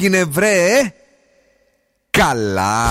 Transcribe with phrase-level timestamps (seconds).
[0.00, 0.92] τι έγινε βρε
[2.10, 2.88] Καλά.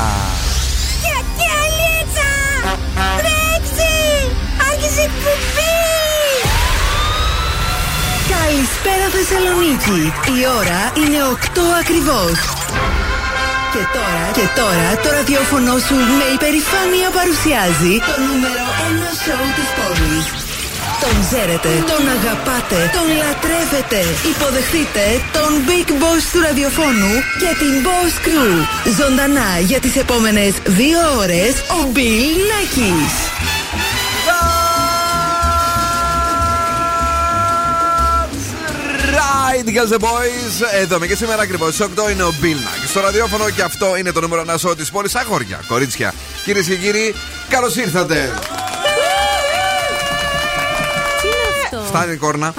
[8.30, 10.14] Καλησπέρα Θεσσαλονίκη.
[10.40, 12.38] Η ώρα είναι 8 ακριβώς.
[13.74, 19.70] Και τώρα, και τώρα το ραδιόφωνο σου με υπερηφάνεια παρουσιάζει το νούμερο 1 σοου της
[19.78, 20.39] πόλης.
[21.04, 24.00] Τον ξέρετε, τον αγαπάτε, τον λατρεύετε.
[24.32, 25.04] Υποδεχτείτε
[25.38, 28.54] τον Big Boss του ραδιοφώνου και την Boss Crew.
[29.00, 33.14] Ζωντανά για τις επόμενες δύο ώρες ο Bill Nackis.
[39.50, 40.54] right, girls and boys.
[40.82, 42.88] Εδώ και σήμερα ακριβώς 8 είναι ο Bill Nack.
[42.88, 45.16] Στο ραδιόφωνο και αυτό είναι το νούμερο 1 σώμα της πόλης.
[45.16, 46.14] Αγόρια, κορίτσια.
[46.44, 47.16] Κυρίες και κύριοι,
[47.50, 48.34] καλώς ήρθατε.
[51.90, 52.54] Φτάνει η κόρνα.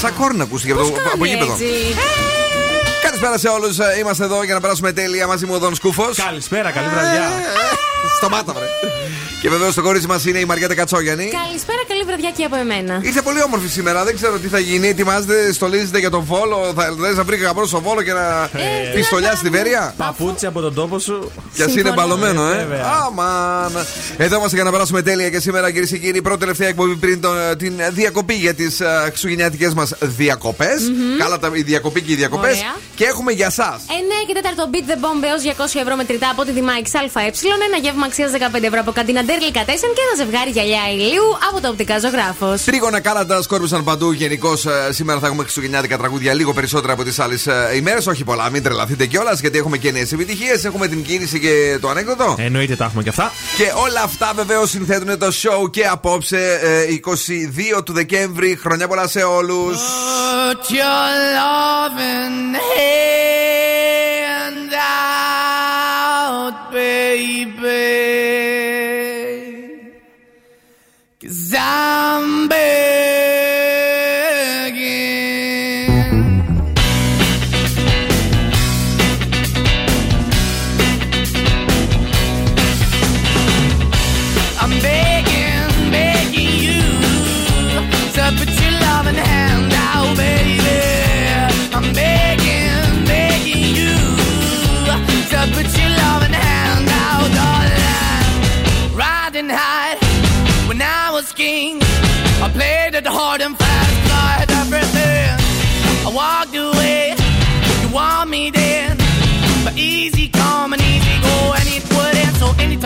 [0.00, 0.80] Σαν κόρνα ακούστηκε από
[1.18, 1.56] το γήπεδο.
[3.20, 3.76] Καλησπέρα σε όλους.
[4.00, 6.16] Είμαστε εδώ για να περάσουμε τέλεια μαζί μου ο Δον Σκούφος.
[6.16, 7.22] Καλησπέρα, καλή βραδιά.
[8.16, 8.64] Σταμάτα, βρε.
[9.40, 11.30] Και βεβαίως το κορίτσι μας είναι η Μαριέτα Κατσόγιανη.
[11.44, 13.00] Καλησπέρα, καλή βραδιά και από εμένα.
[13.02, 14.88] Είσαι πολύ όμορφη σήμερα, δεν ξέρω τι θα γίνει.
[14.88, 16.72] Ετοιμάζετε, στολίζετε για τον βόλο.
[16.76, 20.60] Θα θε να βρει κάποιο στο βόλο και να ε, πιστολιάσει τη Βέρεια; Παπούτσι από
[20.60, 21.30] τον τόπο σου.
[21.54, 22.66] Κι ας είναι μπαλωμένο, ε.
[23.06, 23.86] Αμάν.
[24.16, 27.20] Εδώ είμαστε για να περάσουμε τέλεια και σήμερα, κυρίες και κύριοι, πρώτη τελευταία εκπομπή πριν
[27.58, 30.80] την διακοπή για τις uh, χριστουγεννιάτικε μας διακοπές.
[30.82, 31.18] Mm-hmm.
[31.18, 32.64] Καλά τα, η διακοπή και οι διακοπές.
[32.94, 33.80] Και έχουμε για εσά.
[33.86, 33.90] 9
[34.26, 35.42] και 4 beat the bomb έως
[35.76, 37.30] 200 ευρώ μετρητά από τη Δημάκη ΑΕ.
[37.68, 41.60] Ένα γεύμα αξίας 15 ευρώ από καντίνα Ντέρλικα 4 και ένα ζευγάρι γυαλιά ηλίου από
[41.60, 42.64] το οπτικά ζωγράφος.
[42.64, 44.12] Τρίγωνα κάλαντα σκόρπισαν παντού.
[44.12, 48.06] Γενικώς ε, σήμερα θα έχουμε χριστουγεννιάτικα τραγούδια λίγο περισσότερα από τις άλλες ημέρες.
[48.06, 50.64] Όχι πολλά, μην τρελαθείτε κιόλας γιατί έχουμε και νέες επιτυχίες.
[50.64, 52.34] Έχουμε την κίνηση και το ανέκδοτο.
[52.38, 53.32] Εννοείται τα έχουμε και αυτά.
[53.56, 56.60] Και όλα αυτά βεβαίως συνθέτουν το show και απόψε
[57.04, 58.56] 22 ε, του Δεκέμβρη.
[58.56, 59.80] Χρονιά πολλά σε όλους.
[62.96, 63.75] Deus.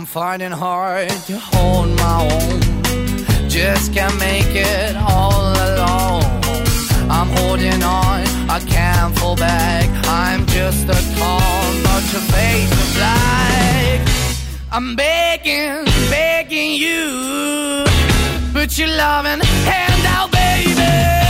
[0.00, 6.22] I'm finding hard to hold my own, just can't make it all alone.
[7.10, 9.88] I'm holding on, I can't fall back.
[10.06, 14.00] I'm just a call, but your face of.
[14.72, 17.84] I'm begging, begging you.
[18.52, 21.29] Put your loving hand out, baby.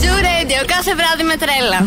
[0.00, 1.80] Zoo Radio κάθε βράδυ με τρέλα.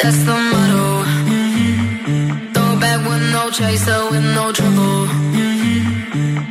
[0.00, 0.86] That's the motto.
[2.54, 4.98] Throw back with no chaser, with no trouble.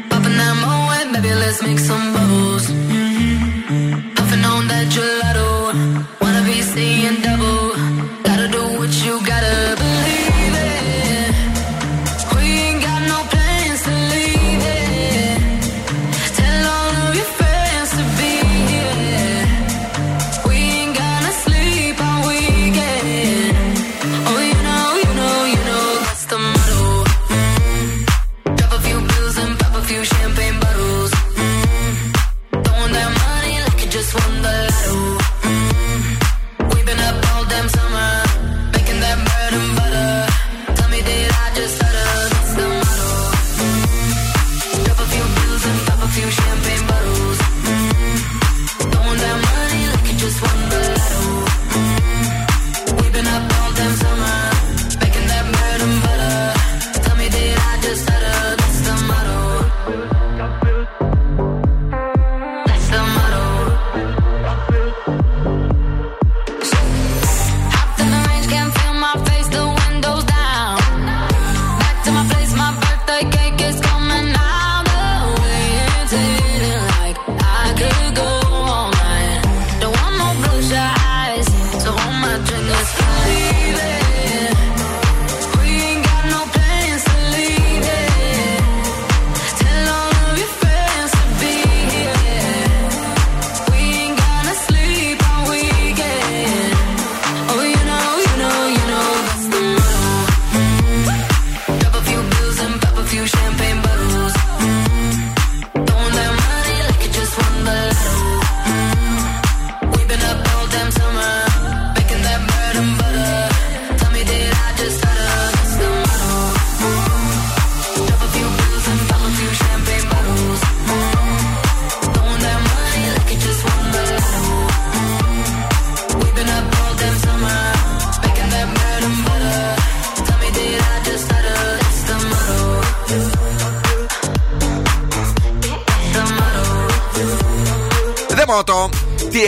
[0.09, 2.65] Popping that moe, baby, let's make some bubbles.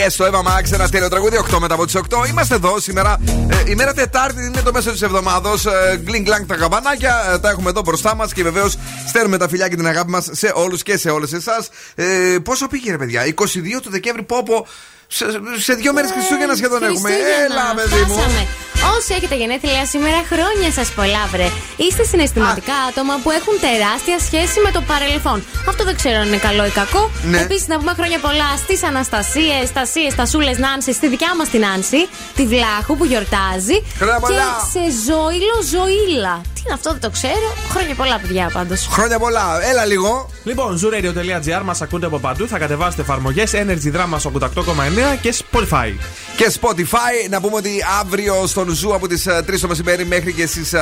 [0.03, 2.27] Τι έστω, Εύα Μάξ, ένα τέλειο τραγούδι 8 μετά από τις 8.
[2.29, 3.17] Είμαστε εδώ σήμερα.
[3.27, 5.49] Ε, η μέρα Τετάρτη είναι το μέσο της εβδομάδα.
[5.91, 7.31] Ε, γκλινγκ γκλανγκ τα καμπανάκια.
[7.33, 8.75] Ε, τα έχουμε εδώ μπροστά μας και βεβαίως
[9.07, 11.69] στέλνουμε τα φιλιά και την αγάπη μας σε όλους και σε όλες εσάς.
[11.95, 14.67] Ε, πόσο πήγε, ρε παιδιά, 22 του Δεκέμβρη, πόπο.
[15.07, 15.25] Σε,
[15.57, 17.09] σε δύο μέρες Χριστούγεννα σχεδόν έχουμε.
[17.09, 18.47] Χριστούγεννα, Έλα, παιδί μου.
[18.83, 18.97] Φτάσαμε.
[18.97, 21.47] Όσοι έχετε γενέθλια σήμερα, χρόνια σας πολλά, βρε.
[21.75, 25.43] Είστε συναισθηματικά άτομα που έχουν τεράστια σχέση με το παρελθόν.
[25.71, 27.03] Αυτό δεν ξέρω αν είναι καλό ή κακό.
[27.31, 27.39] Ναι.
[27.39, 32.01] Επίσης, να πούμε χρόνια πολλά στις Αναστασίες, Στασίε, Στασούλε Νάνση, στη δικιά μας την Νάνση,
[32.35, 33.77] τη Βλάχου που γιορτάζει.
[33.97, 34.49] Χρόνια και πολλά.
[34.73, 36.35] σε Ζώηλο Ζωήλα.
[36.55, 37.47] Τι είναι αυτό, δεν το ξέρω.
[37.73, 38.87] Χρόνια πολλά, παιδιά, πάντως.
[38.91, 39.45] Χρόνια πολλά.
[39.69, 40.29] Έλα λίγο.
[40.43, 42.47] Λοιπόν, zooradio.gr μας ακούτε από παντού.
[42.47, 45.93] Θα κατεβάσετε εφαρμογές Energy Drama 88,9 και Spotify.
[46.37, 50.45] Και Spotify, να πούμε ότι αύριο στον Zoo από τις 3 το μεσημέρι μέχρι και
[50.45, 50.73] στις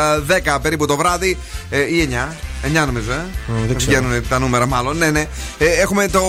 [0.45, 1.38] 10 περίπου το βράδυ.
[1.69, 2.36] Ε, ή 9.
[2.63, 3.25] 9 νομίζω, ε.
[3.68, 4.01] δεν ξέρω.
[4.01, 4.98] Βγαίνουν τα νούμερα, μάλλον.
[4.98, 5.25] Ναι, ναι.
[5.58, 6.22] Ε, έχουμε το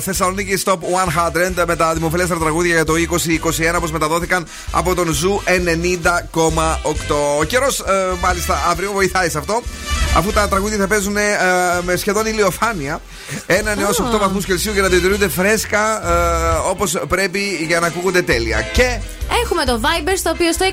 [0.00, 0.78] Thessaloniki's Top
[1.56, 2.92] 100 με τα δημοφιλέστερα τραγούδια για το
[3.72, 5.50] 2021 όπως μεταδόθηκαν από τον Zoo 90,8.
[7.38, 7.82] Ο καιρός,
[8.20, 9.62] μάλιστα, αύριο βοηθάει σε αυτό.
[10.16, 11.22] Αφού τα τραγούδια θα παίζουν ε,
[11.82, 13.00] με σχεδόν ηλιοφάνεια.
[13.46, 18.22] Έναν έως 8 βαθμούς Κελσίου για να διατηρούνται φρέσκα ε, όπως πρέπει για να ακούγονται
[18.22, 18.60] τέλεια.
[18.72, 18.98] Και
[19.42, 20.64] Έχουμε το Viber στο οποίο στο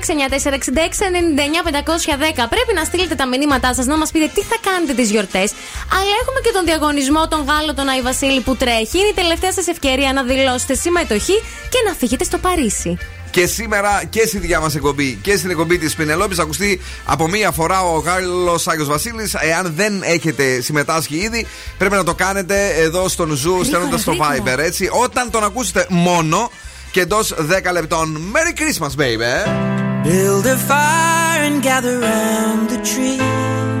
[2.54, 5.52] πρέπει να στείλετε τα μηνύματά σας να μας πείτε τι θα κάνετε τις γιορτές.
[5.92, 8.98] Αλλά έχουμε και τον διαγωνισμό τον Γάλλο τον Άι Βασίλη που τρέχει.
[8.98, 11.36] Είναι η τελευταία σας ευκαιρία να δηλώσετε συμμετοχή
[11.68, 12.98] και να φύγετε στο Παρίσι.
[13.30, 17.28] Και σήμερα και στη δικιά μας εκπομπή και στην εκπομπή της Πινελόπης θα ακουστεί από
[17.28, 19.34] μία φορά ο Γάλλος Άγιος Βασίλης.
[19.34, 21.46] Εάν δεν έχετε συμμετάσχει ήδη,
[21.78, 24.56] πρέπει να το κάνετε εδώ στον Zoo στέλνοντας στο γρήγορα.
[24.56, 24.58] Viber.
[24.58, 24.88] Έτσι.
[24.92, 26.50] Όταν τον ακούσετε μόνο
[26.90, 28.34] και εντός 10 λεπτών.
[28.34, 29.82] Merry Christmas, baby!
[30.04, 33.71] Build a fire and gather round the tree.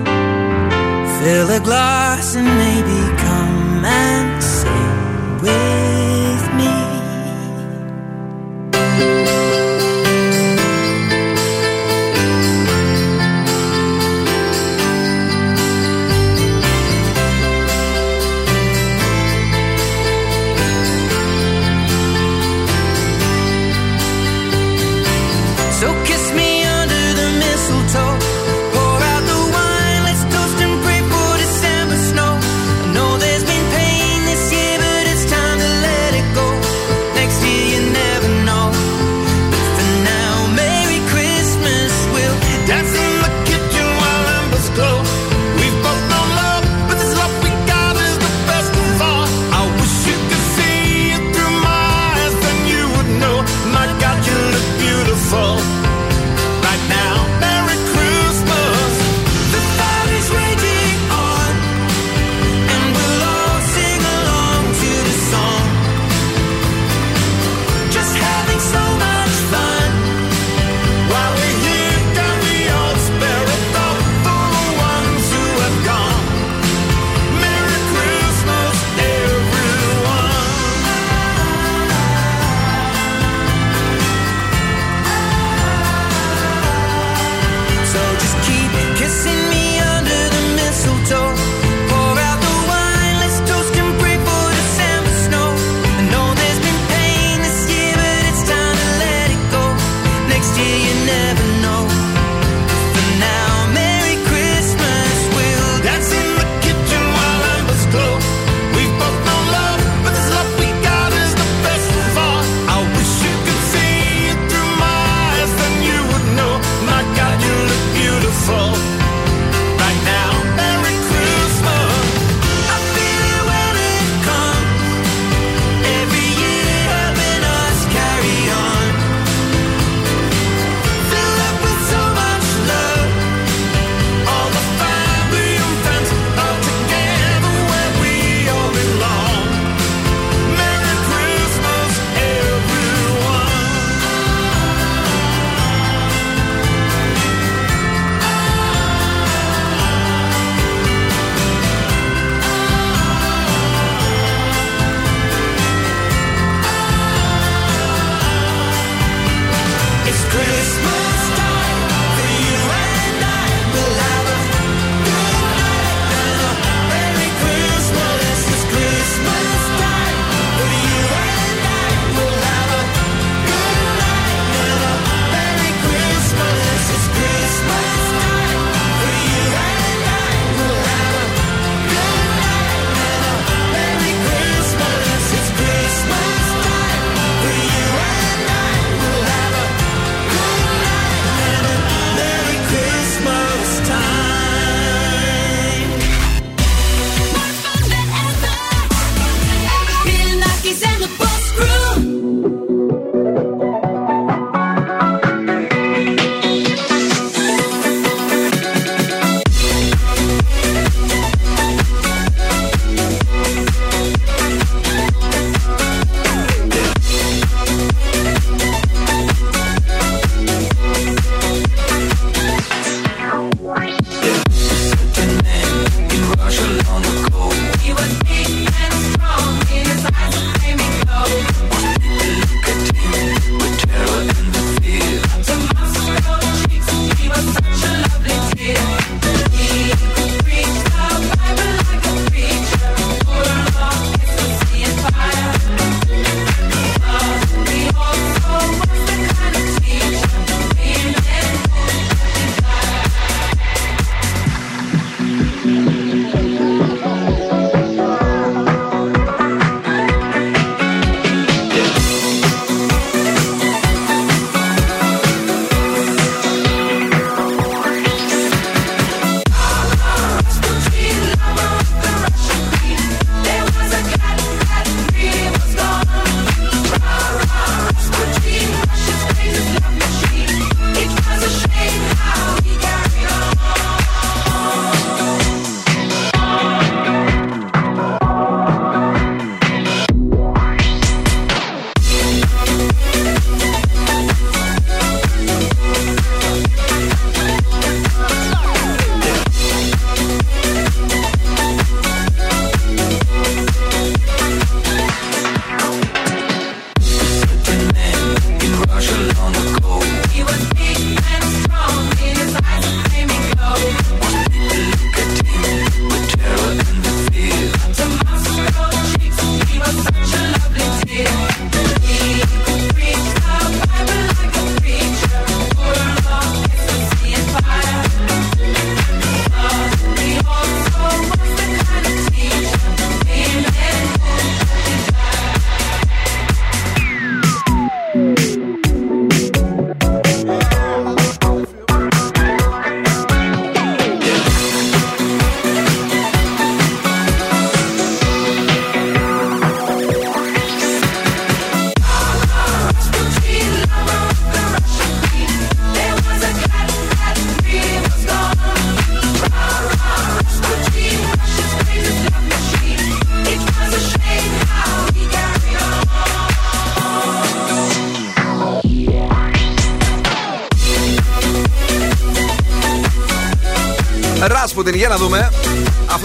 [1.22, 6.74] Fill a glass and maybe come and sing with me.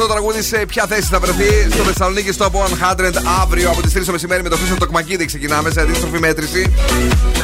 [0.07, 3.11] Το τραγούδι σε ποια θέση θα βρεθεί στο Θεσσαλονίκη στο 100
[3.41, 5.25] αύριο από τις 3 το μεσημέρι με το Χρήστο Τοκμακίδη.
[5.25, 6.73] Ξεκινάμε σε αντίστροφη μέτρηση.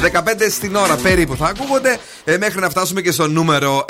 [0.02, 0.10] 15
[0.50, 3.86] στην ώρα περίπου θα ακούγονται ε, μέχρι να φτάσουμε και στο νούμερο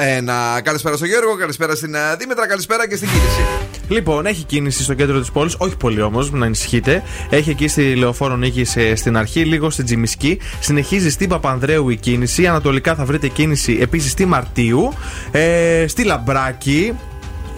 [0.58, 0.62] 1.
[0.64, 3.46] Καλησπέρα στον Γιώργο, καλησπέρα στην ε, Δήμητρα, καλησπέρα και στην κίνηση.
[3.88, 7.04] Λοιπόν, έχει κίνηση στο κέντρο της πόλης, όχι πολύ όμως, να ανησυχείτε.
[7.30, 10.40] Έχει εκεί στη Λεωφόρο Νίκης ε, στην αρχή, λίγο στην Τζιμισκή.
[10.60, 12.48] Συνεχίζει στην Παπανδρέου η κίνηση.
[12.48, 14.94] Ανατολικά θα βρείτε κίνηση επίσης στη Μαρτίου.
[15.32, 16.94] Ε, στη Λαμπράκη.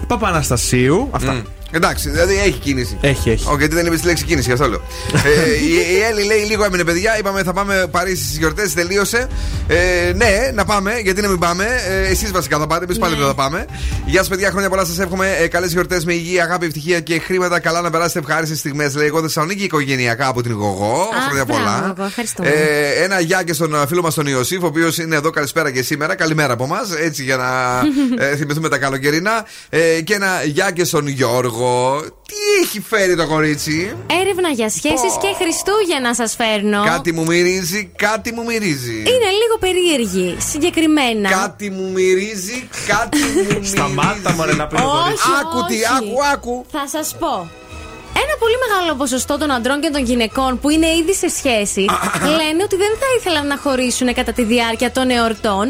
[0.08, 1.10] Παπαναστασίου.
[1.12, 1.42] Αυτά.
[1.42, 1.55] Mm.
[1.76, 2.98] Εντάξει, δηλαδή έχει κίνηση.
[3.02, 3.48] Έχει, έχει.
[3.48, 4.82] Όχι, γιατί δεν είπε τη λέξη κίνηση, γι' αυτό λέω.
[5.26, 7.18] ε, η, η Έλλη λέει λίγο έμεινε παιδιά.
[7.20, 9.28] Είπαμε θα πάμε Παρίσι στις γιορτές, τελείωσε.
[9.68, 11.66] Ε, ναι, να πάμε, γιατί να μην πάμε.
[11.90, 13.20] Ε, Εσείς βασικά θα πάτε, εμείς πάλι Ναι.
[13.20, 13.66] δεν θα πάμε.
[14.06, 15.36] Γεια σας, παιδιά, χρόνια πολλά σας εύχομαι.
[15.40, 17.60] Ε, Καλές γιορτές με υγεία, αγάπη, ευτυχία και χρήματα.
[17.60, 18.96] Καλά να περάσετε ευχάριστες στιγμές.
[18.96, 21.08] Λέει εγώ Θεσσαλονίκη οικογενειακά από την Γογό.
[21.28, 21.94] Χρόνια μπράβο, πολλά.
[21.96, 22.48] Γογό, ευχαριστούμε.
[22.50, 25.82] Ε, ένα γεια και στον φίλο μας τον Ιωσήφ, ο οποίος είναι εδώ καλησπέρα και
[25.82, 26.16] σήμερα.
[26.16, 27.80] Καλημέρα από εμάς, έτσι για να
[28.26, 29.46] ε, θυμηθούμε τα καλοκαιρινά.
[29.70, 31.65] Ε, και ένα γεια και στον Γιώργο.
[32.28, 36.84] Τι έχει φέρει το κορίτσι; Έρευνα για σχέσεις και Χριστούγεννα σας φέρνω.
[36.84, 38.98] Κάτι μου μυρίζει, κάτι μου μυρίζει.
[38.98, 40.38] Είναι λίγο περίεργη.
[40.50, 41.30] Συγκεκριμένα.
[41.30, 43.70] Κάτι μου μυρίζει, κάτι μου μυρίζει.
[43.70, 45.24] Σταμάτα, μωρέ, να πει το Όχι, κορίτσι.
[45.42, 45.86] Άκου τι, όχι.
[45.98, 46.66] άκου, άκου.
[46.72, 47.50] Θα σας πω.
[48.24, 51.84] Ένα πολύ μεγάλο ποσοστό των αντρών και των γυναικών που είναι ήδη σε σχέση
[52.40, 55.66] λένε ότι δεν θα ήθελαν να χωρίσουν κατά τη διάρκεια των εορτών,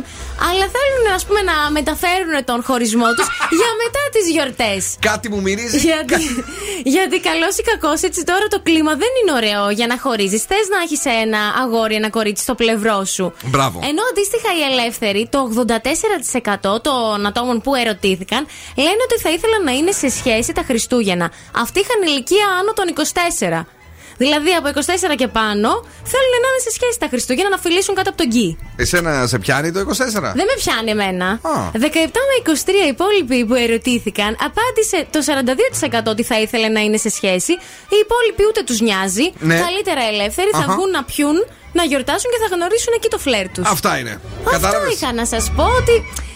[0.49, 3.27] αλλά θέλουν ας πούμε να μεταφέρουν τον χωρισμό τους
[3.59, 4.81] για μετά τις γιορτές.
[5.09, 5.77] Κάτι μου μυρίζει.
[5.77, 6.23] Γιατί,
[6.95, 10.41] γιατί καλός ή κακός, έτσι τώρα το κλίμα δεν είναι ωραίο για να χωρίζεις.
[10.49, 13.33] Θες να έχεις ένα αγόρι, ένα κορίτσι στο πλευρό σου.
[13.53, 13.77] Μπράβο.
[13.89, 15.39] Ενώ αντίστοιχα οι ελεύθεροι, το
[16.75, 18.41] 84% των ατόμων που ερωτήθηκαν,
[18.75, 21.31] λένε ότι θα ήθελαν να είναι σε σχέση τα Χριστούγεννα.
[21.63, 22.87] Αυτοί είχαν ηλικία άνω των
[23.61, 23.65] 24.
[24.17, 25.69] Δηλαδή από 24 και πάνω
[26.13, 28.57] θέλουν να είναι σε σχέση τα Χριστούγεννα να φιλήσουν κάτω από τον γκί.
[28.75, 29.83] Εσένα σε πιάνει το 24.
[30.39, 31.27] Δεν με πιάνει εμένα.
[31.41, 31.55] Α.
[31.73, 31.77] 17
[32.29, 35.19] με 23 οι υπόλοιποι που ερωτήθηκαν απάντησε το
[35.99, 37.51] 42% ότι θα ήθελε να είναι σε σχέση.
[37.93, 39.27] Οι υπόλοιποι ούτε τους νοιάζει.
[39.39, 39.57] Ναι.
[39.65, 40.73] Καλύτερα ελεύθεροι θα Αχα.
[40.73, 41.37] βγουν να πιούν,
[41.73, 43.67] να γιορτάσουν και θα γνωρίσουν εκεί το φλερ τους.
[43.67, 44.13] Αυτά είναι.
[44.37, 45.95] Αυτό Κατάλαβες; είχα να σας πω ότι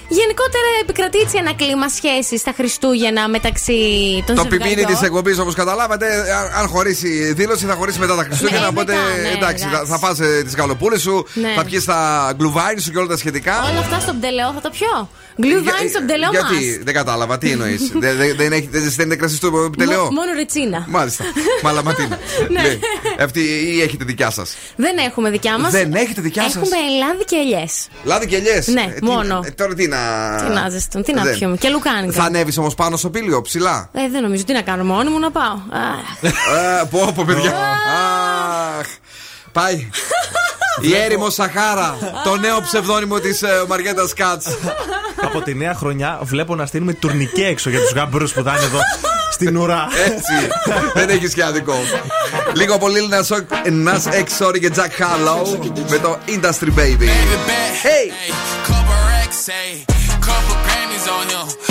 [0.09, 3.79] γενικότερα επικρατεί έτσι ένα κλίμα σχέσης στα Χριστούγεννα μεταξύ
[4.25, 4.67] των Το ζευγαριών.
[4.69, 6.05] πιπίνι της εκπομπής, όπως καταλάβατε,
[6.39, 8.59] αν- αν χωρίσει δήλωση, θα χωρίσει μετά τα Χριστούγεννα.
[8.61, 9.91] Ναι, οπότε μετά, ναι, εντάξει, θα, εντάξει.
[9.91, 11.53] θα φας ε, τις γαλοπούλες σου, Ναι.
[11.55, 13.53] θα πιεις τα γκλουβάιν σου και όλα τα σχετικά.
[13.71, 15.09] Όλα αυτά στο μπτελεό θα το πιω.
[15.41, 16.83] Γκλουβάιν στο μπτελεό Γιατί, μας.
[16.83, 20.03] δεν κατάλαβα, τι εννοείς; δεν δεν- δεν έχει- δεν ζεσταίνετε κρασί στο τελεό.
[20.03, 20.85] Μο- Μόνο ρετσίνα.
[20.89, 21.23] Μάλιστα.
[21.63, 22.19] Μαλαματίνα.
[22.49, 22.61] Ναι.
[22.61, 22.77] Ναι.
[23.23, 23.39] Αυτή
[23.75, 25.71] ή έχετε δικιά σας; Δεν έχουμε δικιά μας.
[25.71, 27.87] Δεν έχετε δικιά σας; Έχουμε λάδι και ελιές.
[28.03, 29.43] Λάδι και ελιές; Ναι, μόνο.
[29.55, 29.97] τώρα τι να.
[30.47, 31.37] Τι να ζεστούν, τι να Δεν.
[31.37, 31.57] πιούμε.
[31.57, 32.11] Και λουκάνικα.
[32.11, 35.19] Θα ανέβεις όμως πάνω στο πήλιο, ψηλά; Ε, δεν νομίζω τι να κάνω μόνη μου
[35.19, 35.53] να πάω.
[35.71, 36.23] Αχ.
[36.23, 37.55] Ε, Πω, πω, παιδιά.
[38.79, 38.87] Αχ.
[39.51, 39.89] Πάει.
[40.81, 41.97] Η έρημο Σαχάρα.
[42.23, 44.45] Το νέο ψευδόνυμο της Μαριέτας Κάτς.
[45.21, 48.65] Από τη νέα χρονιά βλέπω να στείλουμε τουρνικέ έξω για τους γαμπρούς που θα είναι
[48.65, 48.79] εδώ
[49.31, 49.87] στην ουρά.
[50.05, 50.49] Έτσι.
[50.93, 51.75] Δεν έχεις και άδικο.
[52.53, 53.49] Λίγο πολύ να σοκ.
[53.65, 55.57] Nas X Sorry και Jack Harlow
[55.89, 57.09] με το Industry Baby.
[57.83, 58.05] Hey!
[58.67, 59.85] Couple racks, ayy.
[60.27, 61.68] Couple Grammys on him.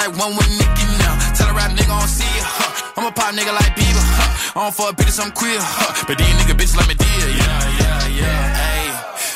[0.00, 1.14] Like one with Nicki now.
[1.36, 2.96] Tell a rap nigga I don't see it, huh?
[2.96, 4.56] I'm a pop nigga like Bieber, huh?
[4.56, 6.04] I don't fuck bitches, I'm queer, huh?
[6.08, 8.42] But these nigga bitches like me dear, yeah, yeah, yeah.
[8.64, 8.86] Hey,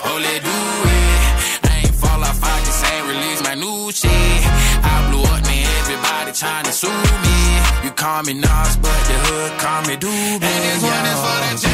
[0.09, 1.69] oh, let do it.
[1.69, 4.41] I ain't fall off, I just ain't release my new shit.
[4.89, 7.39] I blew up, man, everybody trying to sue me.
[7.85, 10.49] You call me Nas, but the hood call me Doobie.
[10.49, 11.74] And this one is for the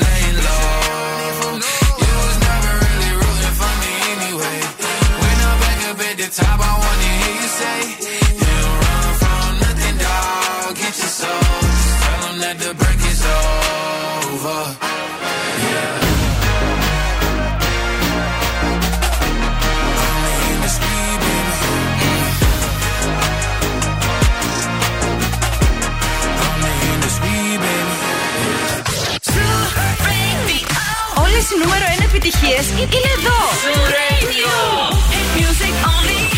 [6.37, 7.79] top, I wanna hear you say,
[8.39, 10.69] You don't run from nothing, dog.
[10.81, 11.59] Get your soul.
[11.67, 14.61] Just tell 'em that the break is over.
[15.65, 16.09] Yeah.
[20.05, 21.55] Only in the street, baby.
[26.47, 27.97] Only in the street, baby.
[31.23, 33.39] Όλες οι νούμερο 1 επιτυχίες είναι εδώ.
[33.95, 34.49] Radio.
[35.61, 36.30] Music only.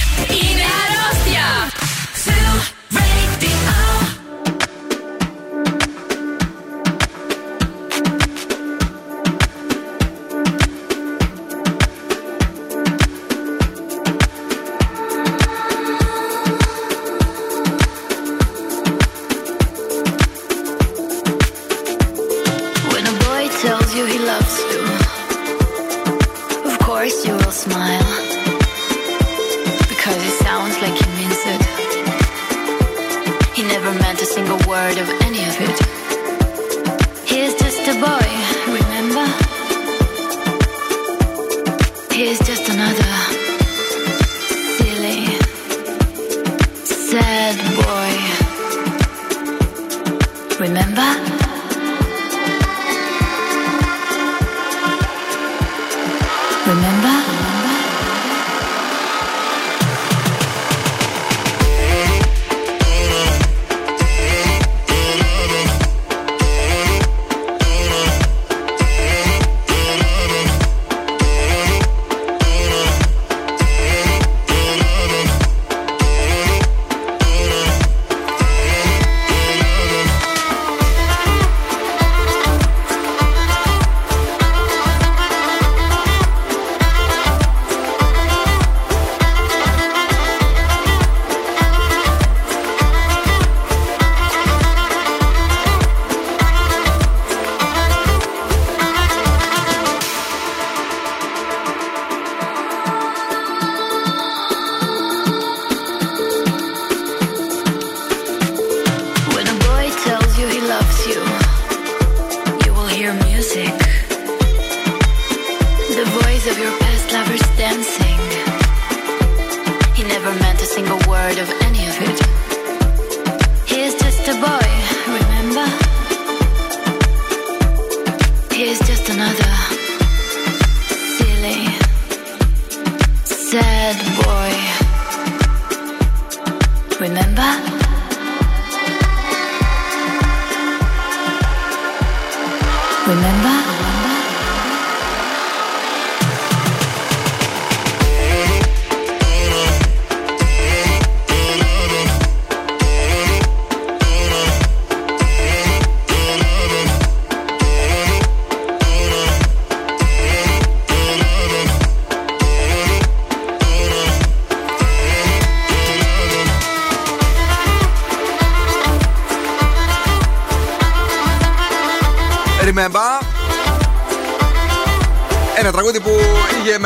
[121.24, 121.73] part of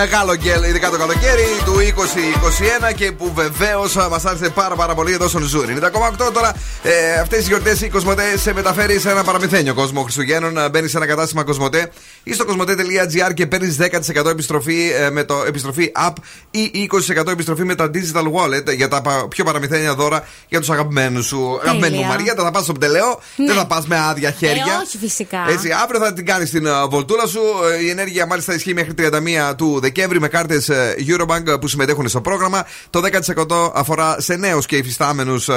[0.03, 1.73] μεγάλο γκέλ, ειδικά το καλοκαίρι του
[2.89, 5.77] 2021 και που βεβαίως μας άρεσε πάρα, πάρα πολύ εδώ στον Zoo.
[5.81, 6.53] 90,8 τώρα.
[6.89, 10.69] Ε, Αυτές οι γιορτές η Κοσμοτέ σε μεταφέρει σε ένα παραμυθένιο κόσμο Χριστουγέννων.
[10.71, 11.91] Μπαίνεις σε ένα κατάστημα Κοσμοτέ
[12.23, 13.77] ή στο κοσμοτέ.gr και παίρνεις
[14.15, 16.13] 10% επιστροφή ε, με το επιστροφή app
[16.51, 20.69] ή 20% επιστροφή με τα digital wallet για τα πα- πιο παραμυθένια δώρα για τους
[20.69, 21.59] αγαπημένους σου.
[21.61, 23.45] Αγαπημένη μου Μαρία, θα τα πας στο Πτελεό, Ναι.
[23.45, 24.63] δεν θα πας με άδεια χέρια.
[24.79, 25.45] Ε, όχι φυσικά.
[25.49, 27.39] Έτσι, αύριο θα την κάνεις στην ε, βολτούλα σου.
[27.79, 30.69] Ε, Η ενέργεια μάλιστα ισχύει μέχρι 31 του Δεκέμβρη με κάρτες
[31.07, 32.65] Eurobank ε, που συμμετέχουν στο πρόγραμμα.
[32.89, 33.01] Το
[33.67, 35.49] 10% αφορά σε νέους και υφιστάμενους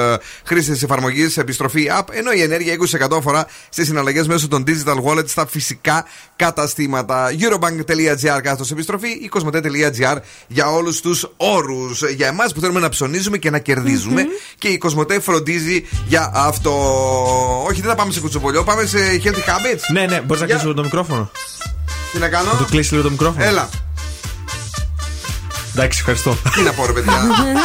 [0.45, 2.73] χρήστες εφαρμογής επιστροφή app, ενώ η ενέργεια
[3.11, 6.05] 20% αφορά στις συναλλαγές μέσω των digital wallet στα φυσικά
[6.35, 7.29] καταστήματα.
[7.39, 12.01] Eurobank.gr κάθετος επιστροφή ή cosmote.gr για όλους τους όρους.
[12.15, 14.23] Για εμάς που θέλουμε να ψωνίζουμε και να κερδιζουμε
[14.57, 16.71] Και η Κοσμοτέ φροντίζει για αυτό.
[17.67, 19.81] Όχι, δεν θα πάμε σε κουτσομπολιό, πάμε σε healthy habits.
[19.93, 21.31] Ναι, ναι, μπορείς να Για- κλείσει λίγο το μικρόφωνο.
[22.11, 23.45] Τι να κάνω; Να το κλείσει λίγο το μικρόφωνο.
[23.45, 23.69] Έλα.
[25.75, 26.37] Εντάξει, ευχαριστώ.
[26.55, 27.21] Τι να πω, ρε παιδιά.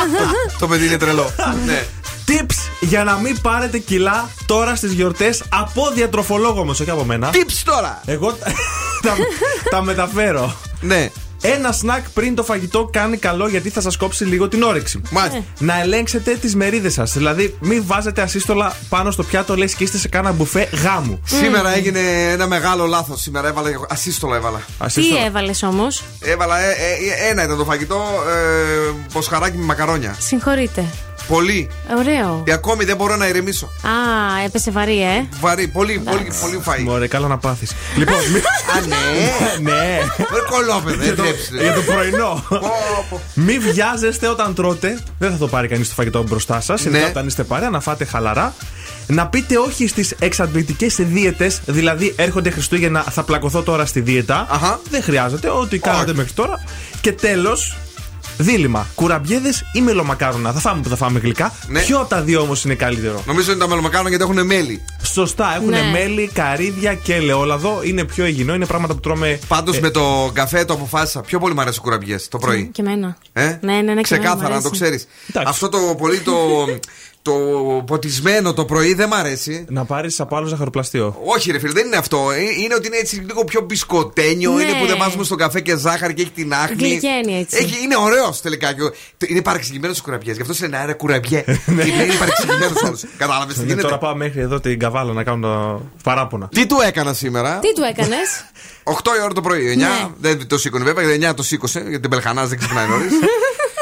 [0.58, 1.30] το παιδί είναι τρελό.
[1.66, 1.86] ναι.
[2.28, 7.30] Tips για να μην πάρετε κιλά τώρα στις γιορτές από διατροφολόγο όμω, όχι από μένα.
[7.32, 8.00] Tips τώρα.
[8.06, 8.46] Εγώ τα,
[9.02, 9.14] τα,
[9.70, 10.56] τα μεταφέρω.
[10.80, 11.10] Ναι.
[11.40, 15.00] Ένα σνακ πριν το φαγητό κάνει καλό γιατί θα σας κόψει λίγο την όρεξη.
[15.10, 15.44] Μάλιστα.
[15.58, 17.12] Να ελέγξετε τις μερίδες σας.
[17.12, 21.20] Δηλαδή, μην βάζετε ασύστολα πάνω στο πιάτο, λες και είστε σε κάνα μπουφέ γάμου.
[21.24, 23.20] Σήμερα έγινε ένα μεγάλο λάθος.
[23.20, 23.68] Σήμερα έβαλα.
[23.88, 24.60] Ασύστολα έβαλα.
[24.94, 26.58] Τι έβαλες όμως; Έβαλα.
[26.58, 28.02] ε, ε, ένα ήταν το φαγητό.
[28.28, 30.16] Ε, ποσχαράκι με μακαρόνια.
[30.20, 30.84] Συγχωρείτε.
[31.28, 31.68] Πολύ.
[31.98, 32.42] Ωραίο.
[32.44, 33.66] Και ακόμη δεν μπορώ να ηρεμήσω.
[33.66, 33.90] Α,
[34.44, 35.26] έπεσε βαρύ, ε.
[35.40, 35.68] Βαρύ.
[35.68, 36.82] Πολύ, πολύ, πολύ φάει.
[36.82, 37.72] Μωρέ, καλά να πάθεις.
[37.96, 38.38] λοιπόν, μη-
[38.76, 38.96] Α, ναι.
[39.70, 39.98] ναι.
[40.16, 41.04] Δεν κολόπεδε.
[41.04, 41.22] για, το,
[41.62, 42.44] για το πρωινό.
[43.34, 44.98] Μην βιάζεστε όταν τρώτε.
[45.18, 46.84] Δεν θα το πάρει κανείς το φαγητό μπροστά σας.
[46.84, 47.08] Ειδικά Ναι.
[47.08, 48.54] όταν είστε παρέα, να φάτε χαλαρά.
[49.06, 51.60] Να πείτε όχι στις εξαντλητικές δίαιτες.
[51.66, 54.46] Δηλαδή, έρχονται Χριστούγεννα, θα πλακωθώ τώρα στη δίαιτα.
[54.50, 54.80] Αχα.
[54.90, 55.48] Δεν χρειάζεται.
[55.50, 56.16] Ό,τι κάνατε Όχι.
[56.16, 56.60] μέχρι τώρα.
[57.00, 57.76] Και τέλος,
[58.38, 58.86] δίλημα.
[58.94, 60.52] Κουραμπιέδες ή μελομακάρονα.
[60.52, 61.52] Θα φάμε που θα φάμε γλυκά.
[61.68, 61.80] Ναι.
[61.80, 64.84] Ποιο από τα δύο όμως είναι καλύτερο; Νομίζω είναι τα μελομακάρονα γιατί έχουν μέλι.
[65.02, 65.82] Σωστά, έχουν Ναι.
[65.92, 67.80] μέλι, καρύδια και ελαιόλαδο.
[67.82, 69.38] Είναι πιο υγιεινό, είναι πράγματα που τρώμε.
[69.48, 71.20] Πάντως ε, με το καφέ το αποφάσισα.
[71.20, 72.70] Πιο πολύ μου αρέσει ο κουραμπιές το πρωί.
[72.72, 73.16] Και εμένα.
[73.32, 73.74] Ε; Ναι, ναι, ναι.
[73.74, 74.70] και εμένα Ξεκάθαρα, μου να το αρέσει.
[74.70, 75.06] ξέρεις.
[75.28, 75.48] Εντάξει.
[75.50, 76.32] Αυτό το πολύ το,
[77.26, 79.64] το ποτισμένο το πρωί δεν μ' αρέσει.
[79.68, 81.16] Να πάρεις από άλλο ζαχαροπλαστείο.
[81.24, 82.30] Όχι, ρε φίλε, δεν είναι αυτό.
[82.30, 84.50] Ε, Είναι ότι είναι έτσι λίγο πιο μπισκοτένιο.
[84.52, 84.62] Ναι.
[84.62, 86.76] Είναι που δεν βάζουμε στον καφέ και ζάχαρη και έχει την άχνη.
[86.76, 87.56] Γλυκαίνει έτσι.
[87.56, 88.72] Έχει, είναι ωραίος τελικά.
[88.72, 88.90] Και ο-
[89.26, 90.36] Είναι παρεξηγημένος ο κουραμπιές.
[90.36, 91.44] Γι' αυτό σε ένα αέρα κουραμπιέ.
[91.66, 91.84] Ναι.
[91.84, 92.98] είναι παρεξηγημένος όλο.
[93.18, 96.48] Κατάλαβες τι Ναι, γίνεται; τώρα πάω μέχρι εδώ την καβάλα να κάνω τα παράπονα.
[96.48, 98.44] Τι του έκανα σήμερα; Τι του έκανες;
[98.84, 99.72] 8 η ώρα το πρωί.
[99.74, 99.86] 9 Ναι.
[100.18, 101.30] δεν το σήκωνε βέβαια.
[101.30, 103.10] 9 το σήκωσε γιατί την Πελχανάς δεν ξυπνάει νωρίς.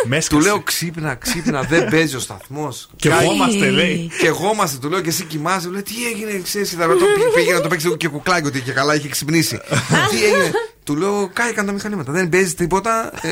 [0.04, 2.88] Μέσα του λέω ξύπνα, ξύπνα, δεν παίζει ο σταθμός.
[2.96, 4.10] Και ευχόμαστε, λέει.
[4.18, 5.66] Και εγώμαστε, του λέω και εσύ κοιμάσαι.
[5.66, 6.94] Μου λέει τι έγινε, ξέρεις, θα το
[7.34, 9.60] πήγε να το παίξει και κουκλάκι ότι και καλά είχε ξυπνήσει.
[10.10, 10.50] τι έγινε.
[10.84, 12.12] Του λέω κάηκαν τα μηχανήματα.
[12.12, 13.10] Δεν παίζει τίποτα.
[13.22, 13.30] Ε,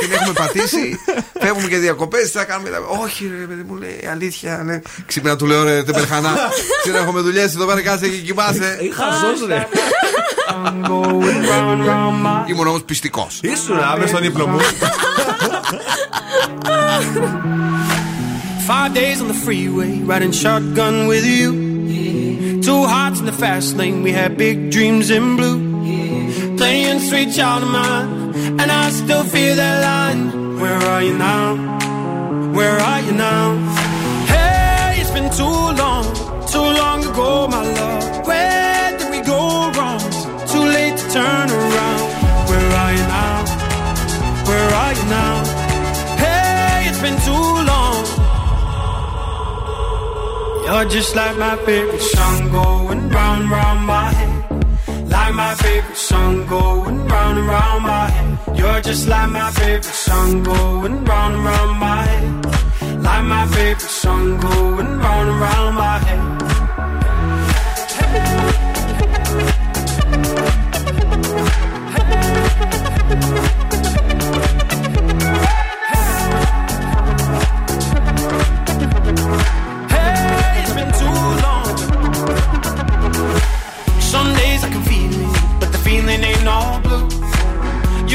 [0.00, 1.00] την έχουμε πατήσει.
[1.40, 2.30] Φεύγουμε και διακοπές.
[2.30, 2.70] Τι θα κάνουμε.
[3.02, 4.62] Όχι, ρε παιδί μου λέει αλήθεια.
[4.64, 4.80] Ναι.
[5.06, 6.36] Ξύπνα του λέω ρε τεμπερχανά.
[6.82, 8.78] Ξύπνα έχουμε δουλειές εδώ πέρα κάτσε και κοιμάσαι.
[8.94, 9.66] Χαζός, ρε.
[12.46, 13.40] Ήμουν όμως πιστικός.
[13.42, 14.58] Ήσουν άμε στον ύπνο μου.
[18.66, 22.60] Five days on the freeway, riding shotgun with you.
[22.62, 25.58] Two hearts in the fast lane, we had big dreams in blue.
[26.56, 30.58] Playing sweet child of mine, and I still feel that line.
[30.60, 31.56] Where are you now?
[32.52, 33.56] Where are you now?
[34.26, 35.44] Hey, it's been too
[35.82, 36.04] long,
[36.46, 38.26] too long ago, my love.
[38.26, 38.57] Where
[45.08, 45.34] now?
[46.22, 48.04] Hey, it's been too long.
[50.66, 54.48] You're just like my favorite song going round round my head.
[55.08, 58.58] Like my favorite song going round and round my head.
[58.58, 63.02] You're just like my favorite song going round and round my head.
[63.02, 66.22] Like my favorite song going round and round my head.
[67.98, 68.67] Hey,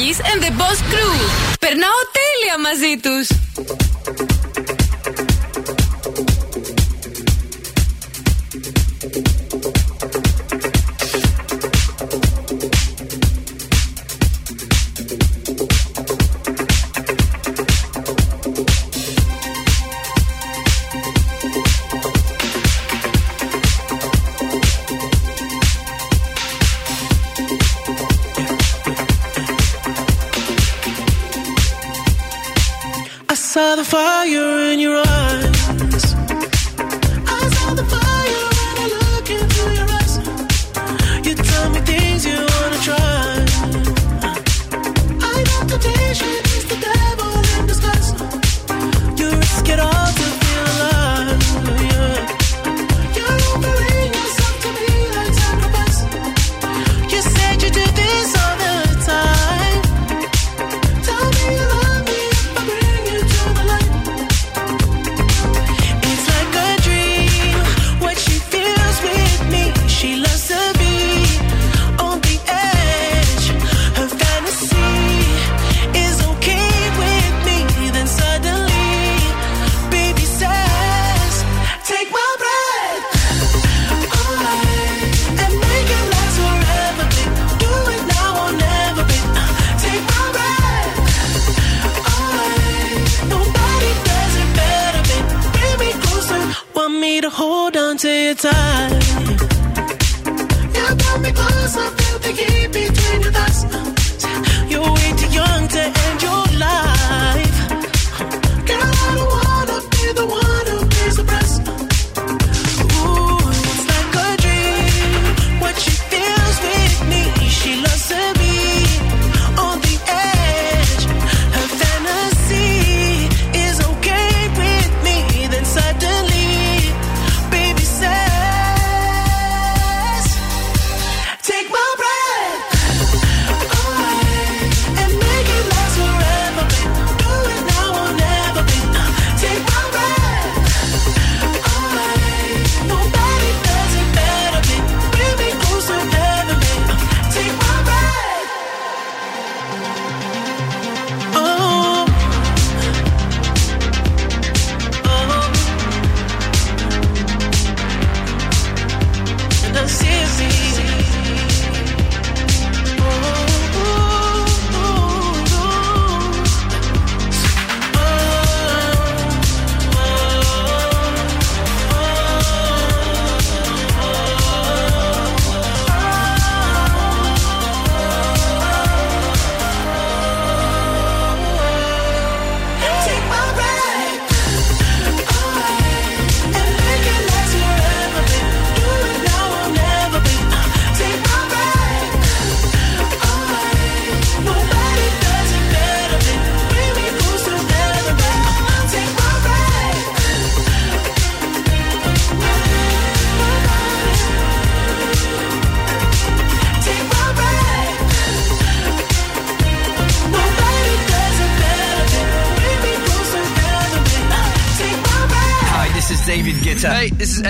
[0.00, 1.14] Kiss and the Boss Crew.
[1.60, 3.28] Περνάω τέλεια μαζί τους.
[33.90, 34.19] Fire.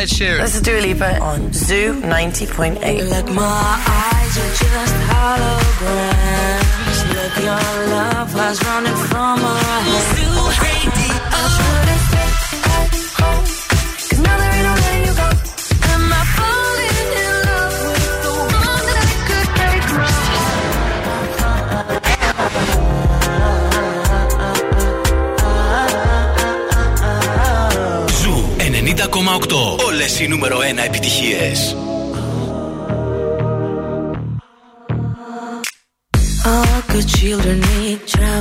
[0.00, 0.40] Ed Sheeran.
[0.40, 3.10] This is Dua Lipa on Zoo 90.8.
[3.10, 3.89] Like my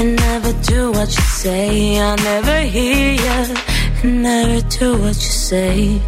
[0.00, 2.00] and never do what you say.
[2.00, 3.54] I never hear you
[4.02, 6.00] and never do what you say.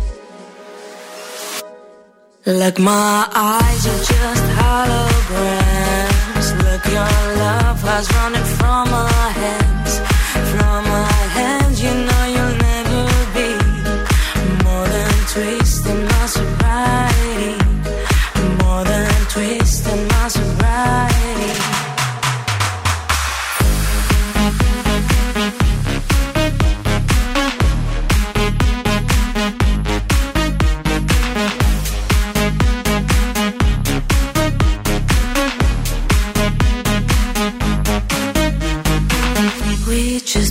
[2.46, 6.48] Like my eyes are just holograms.
[6.64, 9.75] Look, your love has running from my hands,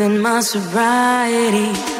[0.00, 1.99] in my sobriety.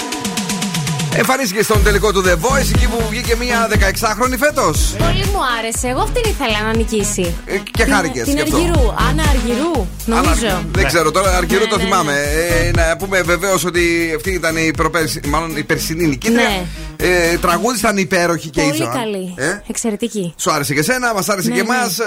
[1.16, 4.94] Εμφανίστηκε στον τελικό του The Voice εκεί που βγήκε μια 16χρονη φέτος.
[4.98, 5.88] Πολύ μου άρεσε.
[5.88, 7.34] Εγώ αυτήν ήθελα να νικήσει.
[7.70, 8.56] Και χάρηκες Την γι' αυτό.
[8.56, 8.94] Αργυρού.
[9.08, 10.64] Άννα Αργυρού, νομίζω.
[10.72, 12.12] Δεν ξέρω τώρα, Αργυρού Ναι, το ναι, θυμάμαι.
[12.12, 16.48] Ε, να πούμε βεβαίως ότι αυτή ήταν η, προπέρσι, μάλλον η περσινή νικήτρια.
[16.48, 16.64] Ναι.
[16.96, 18.92] Ε, τραγούδι ήταν υπέροχη και η Πολύ Ζωάν.
[18.96, 19.34] καλή.
[19.36, 20.34] Ε; Εξαιρετική.
[20.36, 21.74] Σου άρεσε και εσένα, μας άρεσε Ναι, και ναι.
[21.74, 21.98] εμάς.
[21.98, 22.04] Ε,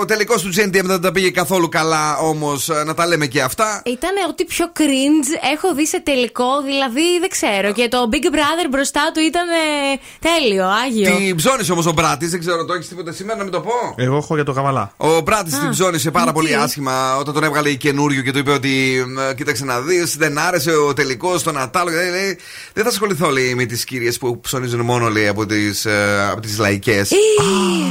[0.00, 3.82] ο τελικός του GNTM δεν τα πήγε καθόλου καλά, όμως να τα λέμε και αυτά.
[3.84, 7.72] Ήταν ό,τι πιο cringe έχω δει σε τελικό, δηλαδή δεν ξέρω.
[7.72, 11.16] Και το Big Brother μπροστά του ήταν ε, τέλειο, άγιο.
[11.16, 13.72] Την ψώνησε όμως ο Μπράτης, δεν ξέρω, το έχεις τίποτα σήμερα να μην το πω;
[13.96, 14.92] Εγώ έχω για το καβαλά.
[14.96, 18.38] Ο Μπράτης την ψώνησε πάρα τι; πολύ άσχημα όταν τον έβγαλε η καινούριο και του
[18.38, 21.90] είπε ότι «Μ, κοίταξε να δεις, δεν άρεσε ο τελικός στον Ατάλο.
[21.90, 22.38] Λέει, λέει,
[22.72, 25.86] δεν θα ασχοληθώ λέει, με τις κυρίες που ψωνίζουν μόνο λέει, από τις
[26.30, 27.08] από τις λαϊκές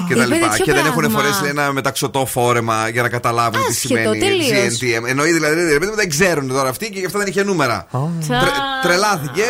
[0.07, 0.47] και τα είπε λοιπά.
[0.49, 1.19] τέτοιο Και δεν έχουν πράγμα.
[1.19, 4.79] φορέσει λέει, ένα μεταξωτό φόρεμα για να καταλάβουν τι Άσχετο, σημαίνει τελείως.
[4.81, 5.07] GNTM.
[5.09, 7.87] Εννοεί δηλαδή ρε παιδί μου, δεν ξέρουν τώρα αυτοί και γι' αυτό δεν είχε νούμερα.
[7.91, 8.39] Τσα.
[8.39, 8.51] Τρε-
[8.83, 9.43] τρελάθηκε.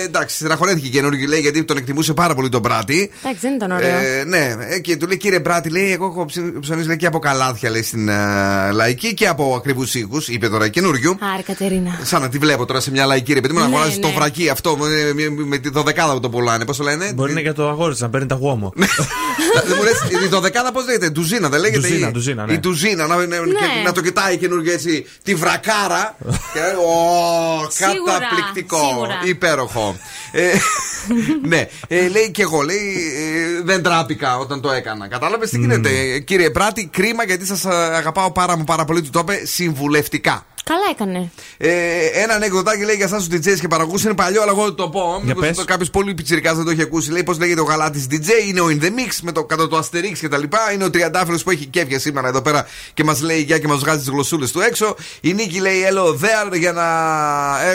[0.00, 3.10] Ε, εντάξει, στεναχωρέθηκε η καινούργια λέει γιατί τον εκτιμούσε πάρα πολύ τον Μπράτη.
[3.22, 3.88] Εντάξει, δεν ήταν ωραίο.
[3.96, 7.06] Ε, ναι, ε, και του λέει κύριε Μπράτη, λέει, εγώ έχω ψη- ψωνίσει λέει, και
[7.06, 8.14] από καλάθια λέει, στην ε,
[8.72, 11.18] λαϊκή και από ακριβούς οίκους, είπε τώρα καινούριου.
[11.34, 11.98] Άρη Κατερίνα.
[12.02, 14.08] Σαν να τη βλέπω τώρα σε μια λαϊκή ρε παιδί μου να Ναι, αγοράζει το
[14.08, 14.14] ναι.
[14.14, 16.64] βρακί αυτό με, με, με τη δωδεκάδα που το πουλάνε.
[16.64, 18.72] Πώς το λένε; Μπορεί να είναι για το αγόρι της, να παίρνει τα γουόμο.
[19.66, 21.80] Δεν μου λες, η δωδεκάδα πώς λέγεται, ντουζίνα δεν λέγεται.
[21.88, 22.52] Ντουζίνα, η- ντουζίνα, ναι.
[22.52, 26.16] Η ντουζίνα, να, να, και- να το κοιτάει καινούργιο έτσι τη βρακάρα.
[26.52, 28.78] και, ο, Σίγουρα, καταπληκτικό.
[28.88, 29.14] σίγουρα.
[29.86, 29.96] Υπέροχο.
[30.38, 30.52] Ε,
[31.42, 32.76] ναι, ε, λέει και εγώ, λέει,
[33.58, 35.08] ε, δεν τράπηκα όταν το έκανα.
[35.08, 39.02] Κατάλαβες τι γίνεται; Ε, Κύριε Πράτη, κρίμα γιατί σας αγαπάω πάρα μου πάρα πολύ.
[39.02, 40.46] Του το είπε συμβουλευτικά.
[40.64, 41.30] Καλά έκανε.
[41.56, 41.70] Ε,
[42.22, 44.88] ένα ανεκδοτάκι λέει για εσάς τους DJs και παραγωγούς είναι παλιό, αλλά εγώ δεν το
[44.88, 45.00] πω.
[45.24, 45.56] Για Μήπως πες.
[45.56, 47.10] το κάποιος πολύ πιτσυρικά δεν το έχει ακούσει.
[47.10, 49.78] Λέει πώς λέγεται ο γαλάτης DJ, είναι ο In the Mix με το κατά το
[49.78, 50.58] Asterix και τα λοιπά.
[50.74, 53.78] Είναι ο τριαντάφυλλος που έχει κέφια σήμερα εδώ πέρα και μας λέει γεια και μας
[53.78, 54.96] βγάζει τις γλωσσούλες του έξω.
[55.20, 56.84] Η Νίκη λέει Hello there για να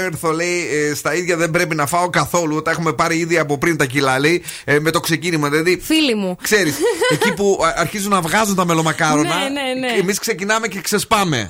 [0.05, 2.50] έρθω λέει ε, στα ίδια δεν πρέπει να φάω καθόλου.
[2.61, 5.49] Τα έχουμε πάρει ήδη από πριν τα κιλά λέει ε, με το ξεκίνημα.
[5.49, 6.35] Δηλαδή Φίλοι μου.
[6.41, 6.75] Ξέρεις,
[7.11, 9.99] εκεί που α, αρχίζουν να βγάζουν τα μελομακάρονα, Ναι, ναι, ναι.
[9.99, 11.49] εμείς ξεκινάμε και ξεσπάμε.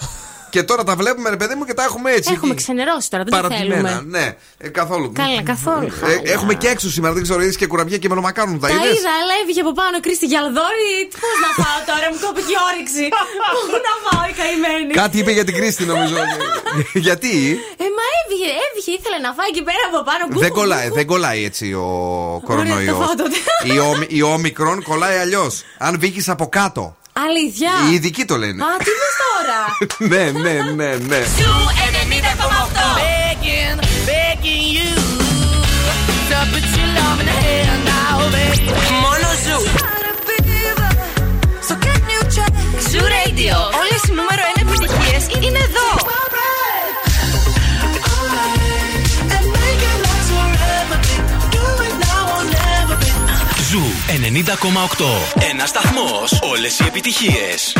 [0.51, 2.29] Και τώρα τα βλέπουμε, ρε παιδί μου, και τα έχουμε έτσι.
[2.35, 2.61] Έχουμε εκεί.
[2.63, 4.17] ξενερώσει τώρα, δεν τα Παρατημένα, θέλουμε.
[4.17, 4.25] ναι,
[4.57, 5.07] ε, καθόλου.
[5.21, 5.85] Καλά, καθόλου.
[5.85, 6.21] Ε, χάλια.
[6.35, 8.59] έχουμε και έξω σήμερα, δεν ξέρω, είδες και κουραβιά και μελομακάρουν.
[8.59, 10.93] Τα Τα είδες; είδα, αλλά έβγε από πάνω Κρίστη Γιαλδόρη.
[11.23, 13.03] Πώς να φάω τώρα, μου κόπηκε η όρεξη.
[13.69, 16.15] Πού να φάω η καημένη; Κάτι είπε για την Κρίστη, νομίζω.
[17.07, 17.33] Γιατί;
[17.83, 20.23] Ε, μα έβγε, έβγε, ήθελε να φάει εκεί πέρα από πάνω.
[20.29, 20.95] Γκου, δεν γκου, κολλάει, γκου.
[20.99, 21.87] δεν κολλάει έτσι ο
[22.47, 22.97] κορονοϊός.
[23.03, 23.37] φάω τότε.
[23.73, 25.53] Η, ομι- η όμικρον κολλάει αλλιώς.
[25.87, 26.83] Αν βγήκες από κάτω.
[27.13, 27.71] Αλήθεια!
[27.89, 28.63] Οι ειδικοί το λένε.
[28.63, 29.59] Α, τι είναι τώρα!
[30.11, 31.21] ναι, ναι, ναι, ναι.
[39.03, 39.57] Μόνο σου!
[42.89, 43.57] Σου Radio!
[43.81, 46.00] Όλες οι νούμερο 1 επιτυχίες είναι εδώ!
[54.17, 55.51] 90,8.
[55.51, 56.39] Ένα σταθμός.
[56.41, 57.73] Όλες οι επιτυχίες.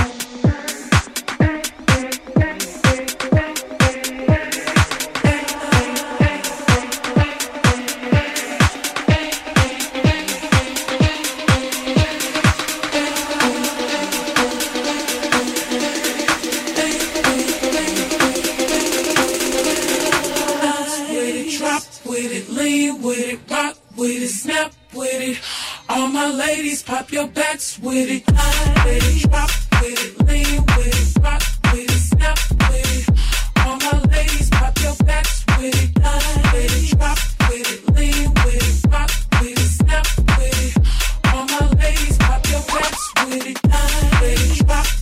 [25.94, 28.24] All my ladies, pop your backs with it.
[28.28, 29.50] I ladies, pop
[29.82, 31.42] with it, lean with it, rock
[31.74, 33.66] with it, snap with it.
[33.66, 35.92] All my ladies, pop your backs with it.
[36.02, 37.18] I ladies, pop
[37.50, 39.12] with it, lean with it, rock
[39.42, 41.34] with it, snap with it.
[41.34, 43.60] All my ladies, pop your backs with it.
[43.66, 45.01] I ladies, pop.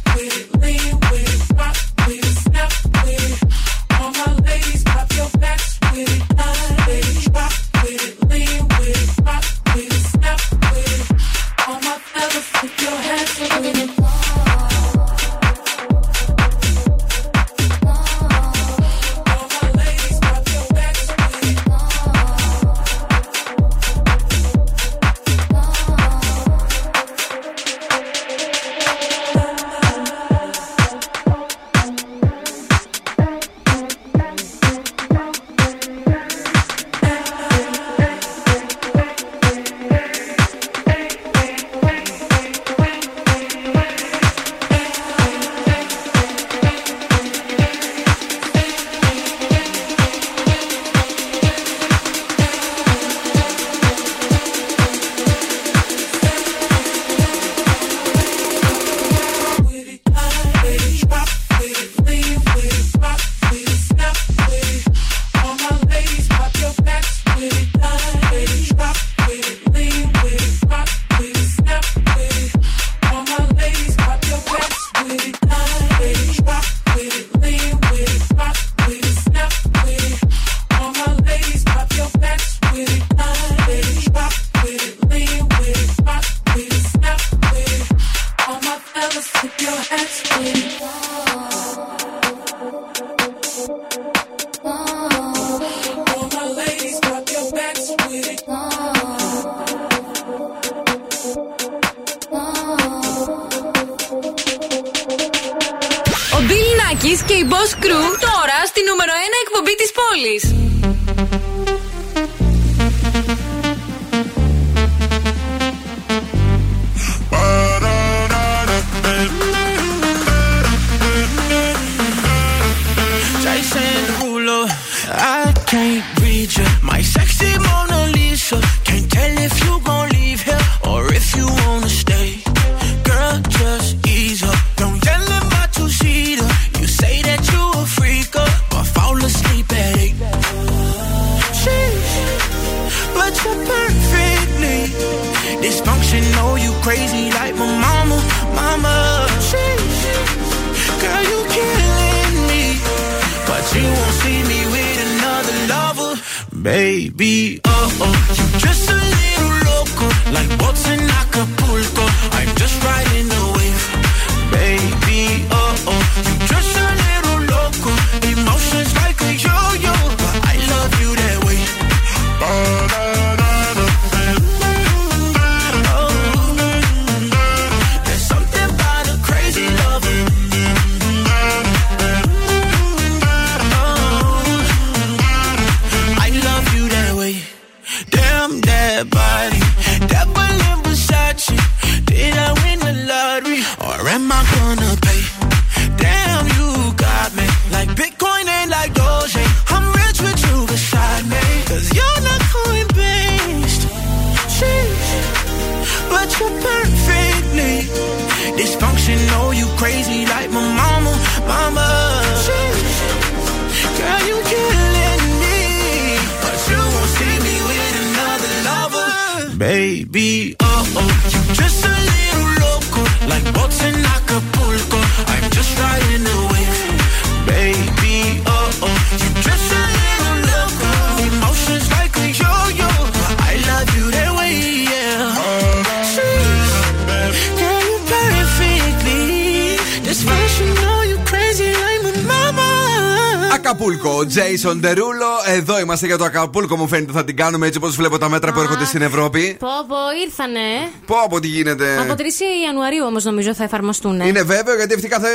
[245.91, 248.51] Εδώ είμαστε για το Ακαπούλκο, μου φαίνεται θα την κάνουμε έτσι όπως βλέπω τα μέτρα
[248.53, 249.55] που έρχονται στην Ευρώπη.
[249.59, 250.59] Πω, πω, ήρθανε.
[251.05, 251.97] Πω από τι γίνεται.
[251.99, 252.19] Από 3
[252.65, 254.19] Ιανουαρίου όμως νομίζω θα εφαρμοστούν.
[254.19, 255.27] Είναι βέβαιο γιατί αυτοί κάθε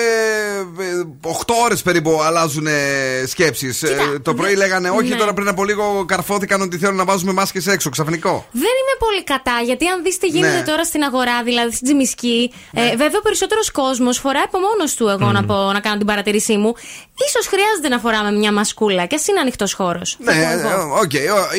[1.22, 1.28] 8
[1.64, 2.66] ώρες περίπου αλλάζουν
[3.26, 3.84] σκέψεις.
[4.22, 5.16] Το πρωί λέγανε όχι, ναι.
[5.16, 7.90] τώρα πριν από λίγο καρφώθηκαν ότι θέλουν να βάζουμε μάσκες έξω.
[7.90, 8.46] Ξαφνικό.
[8.50, 8.73] Δεν είμαι
[9.14, 10.62] πολύ κατά, γιατί αν δεις τι γίνεται Ναι.
[10.70, 15.08] τώρα στην αγορά, δηλαδή στην Τζιμισκή, ε, βέβαια ο περισσότερος κόσμος φοράει από μόνο του,
[15.14, 16.72] εγώ να, πω, να κάνω την παρατήρησή μου.
[17.32, 20.08] σω χρειάζεται να φοράμε μια μασκούλα και ας είναι ανοιχτός χώρος.
[20.18, 20.38] Ναι,
[21.02, 21.12] οκ,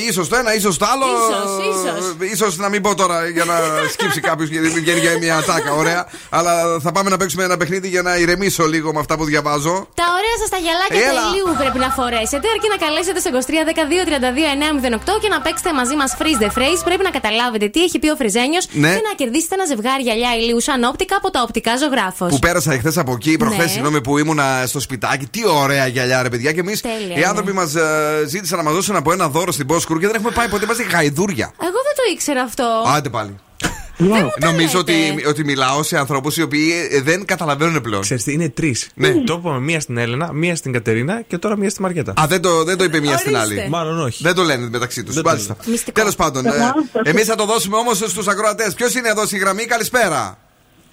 [0.10, 1.06] ίσως το ένα, ίσως το άλλο.
[1.18, 2.30] Ίσως, ίσως.
[2.34, 3.56] Ίσως να μην πω τώρα για να
[3.93, 6.01] σκύψει κάποιος και βγαίνει για μια ατάκα, ωραία.
[6.30, 9.88] Αλλά θα πάμε να παίξουμε ένα παιχνίδι για να ηρεμήσω λίγο με αυτά που διαβάζω.
[10.01, 11.22] Τα ωραία σας τα γυαλάκια Έλα.
[11.22, 13.64] του ηλίου πρέπει να φορέσετε, αρκεί να καλέσετε στο 23
[15.22, 16.82] και να παίξετε μαζί μας freeze the phrase.
[16.88, 18.88] Πρέπει να καταλάβετε τι έχει πει ο Φριζένιος Ναι.
[18.96, 22.30] και να κερδίσετε ένα ζευγάρι γυαλιά ηλίου Sunoptic από τα οπτικά Ζωγράφος.
[22.30, 23.72] Που πέρασα εχθές από εκεί, προχθές, Ναι.
[23.72, 25.26] συγγνώμη που ήμουνα στο σπιτάκι.
[25.26, 26.52] Τι ωραία γυαλιά, ρε παιδιά.
[26.52, 27.26] Και εμείς Τέλεια, οι ναι.
[27.26, 27.74] άνθρωποι μας
[28.28, 30.64] ζήτησαν να μας δώσουν από ένα δώρο στην Boss Crew και δεν έχουμε πάει ποτέ.
[30.64, 31.52] Είμαστε γαϊδούρια.
[31.62, 32.84] Εγώ δεν το ήξερα αυτό.
[32.96, 33.36] Άντε πάλι.
[34.39, 34.93] Νομίζω ότι,
[35.28, 38.02] ότι μιλάω σε ανθρώπους οι οποίοι ε, δεν καταλαβαίνουν πλέον.
[38.02, 38.89] Ξέρετε, είναι τρεις.
[38.96, 39.14] Ναι.
[39.14, 42.14] Το είπαμε μία στην Έλενα, μία στην Κατερίνα και τώρα μία στη Μαριέτα.
[42.22, 43.68] Α, δεν το, δεν το είπε μία στην άλλη.
[43.70, 44.24] Μάλλον όχι.
[44.24, 45.14] Δεν το λένε μεταξύ τους.
[45.14, 45.58] Δεν το Μάλιστα.
[45.66, 46.00] Μυστικό.
[46.00, 46.46] Τέλος πάντων,
[47.04, 48.74] εμείς θα το δώσουμε όμως στους ακροατές.
[48.74, 50.38] Ποιος είναι εδώ στη γραμμή, καλησπέρα.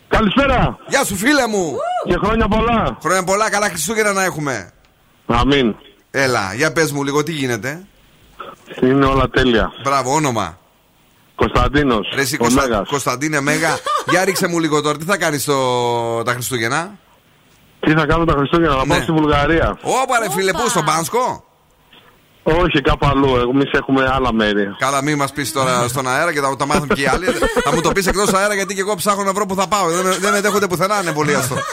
[0.08, 0.78] Καλησπέρα.
[0.88, 1.76] Γεια σου, φίλε μου.
[2.06, 2.98] Και χρόνια πολλά.
[3.02, 4.70] Χρόνια πολλά, καλά Χριστούγεννα να έχουμε.
[5.26, 5.74] Αμήν.
[6.10, 7.86] Έλα, για πες μου λίγο τι γίνεται;
[8.82, 9.72] Είναι όλα τέλεια.
[9.84, 10.58] Μπράβο, όνομα.
[11.46, 12.12] Κωνσταντίνος.
[12.14, 12.62] Ρε εσύ, ο Κωνστα...
[12.62, 12.88] Μέγας.
[12.88, 13.78] Κωνσταντίνε Μέγα.
[14.10, 15.44] Για ρίξε μου λίγο τώρα, τι θα κάνεις
[16.24, 16.98] τα Χριστούγεννα;
[17.80, 19.02] Τι θα κάνω τα Χριστούγεννα, να πάω Ναι.
[19.02, 19.78] στη Βουλγαρία.
[19.82, 21.44] Όπα ρε φίλε, πού στον Πάνσκο;
[22.42, 23.36] Όχι, κάπου αλλού.
[23.36, 24.66] Εμείς έχουμε άλλα μέρη.
[24.78, 27.26] Καλά, μην μας πεις τώρα στον αέρα και θα τα μάθουν και οι άλλοι.
[27.64, 29.88] θα μου το πεις εκτός αέρα γιατί και εγώ ψάχνω να βρω που θα πάω.
[29.90, 31.56] Δεν, με- δεν με δέχονται πουθενά ανεμβολίαστο.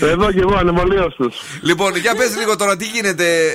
[0.00, 1.32] Εδώ και εγώ ανεμβολίω του.
[1.60, 3.46] λοιπόν, για πες λίγο τώρα, τι γίνεται.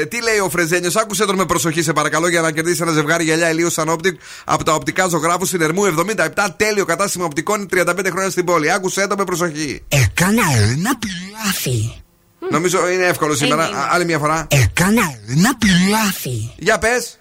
[0.00, 2.92] Ε, τι λέει ο Φρεζένιος, άκουσε τον με προσοχή, σε παρακαλώ, για να κερδίσει ένα
[2.92, 6.46] ζευγάρι γυαλιά ηλίου Sunoptic από τα οπτικά Ζωγράφου στην Ερμού 77.
[6.56, 8.72] Τέλειο κατάστημα οπτικών 35 χρόνια στην πόλη.
[8.72, 9.82] Άκουσε το με προσοχή.
[9.88, 10.42] Έκανα
[10.72, 12.02] ένα πιλάφι.
[12.50, 13.66] Νομίζω είναι εύκολο σήμερα.
[13.68, 13.76] Είναι.
[13.76, 14.46] Α, Άλλη μια φορά.
[14.50, 16.52] Έκανα ένα πιλάφι.
[16.56, 17.18] Για πες.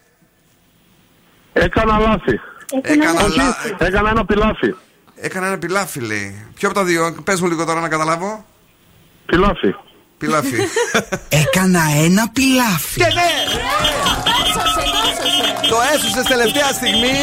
[1.53, 2.39] Έκανα λάθη.
[2.81, 3.75] Έκανα Όχι, λάθη.
[3.77, 4.75] Έκανα ένα πιλάφι.
[5.15, 6.47] Έκανα ένα πιλάφι, λέει.
[6.55, 8.45] Ποιο από τα δύο, πες μου λίγο τώρα να καταλάβω.
[9.25, 9.75] Πιλάφι.
[10.17, 10.55] Πιλάφι.
[11.43, 12.95] Έκανα ένα πιλάφι.
[12.99, 13.31] Και ναι!
[15.69, 17.17] Το έσωσε τελευταία στιγμή.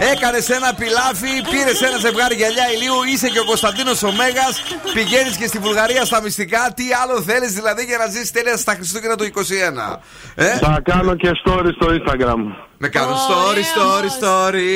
[0.00, 3.02] Έκανες ένα πιλάφι, πήρες ένα ζευγάρι γυαλιά ηλίου.
[3.12, 4.48] Είσαι και ο Κωνσταντίνος ο Μέγα.
[4.94, 6.72] Πηγαίνεις και στη Βουλγαρία στα μυστικά.
[6.76, 9.98] Τι άλλο θέλεις δηλαδή για να ζήσεις τέλεια στα Χριστούγεννα του 21.
[10.34, 12.40] Ε; Θα κάνω και story στο Instagram.
[12.78, 14.70] Με κάνουν story, story, story.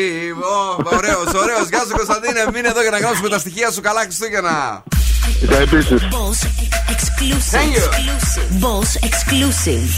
[0.96, 1.68] Ωραίος, ωραίος.
[1.68, 2.44] Γεια σου Κωνσταντίνε.
[2.52, 3.80] Μείνε εδώ για να γράψουμε τα στοιχεία σου.
[3.80, 4.82] Καλά Χριστούγεννα.
[5.28, 6.02] Is that business?
[6.10, 6.44] Boss
[6.90, 7.60] exclusive.
[7.62, 8.60] exclusive.
[8.60, 9.88] Boss exclusive.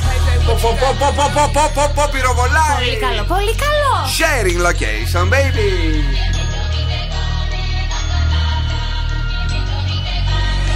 [4.09, 6.05] Sharing location, baby.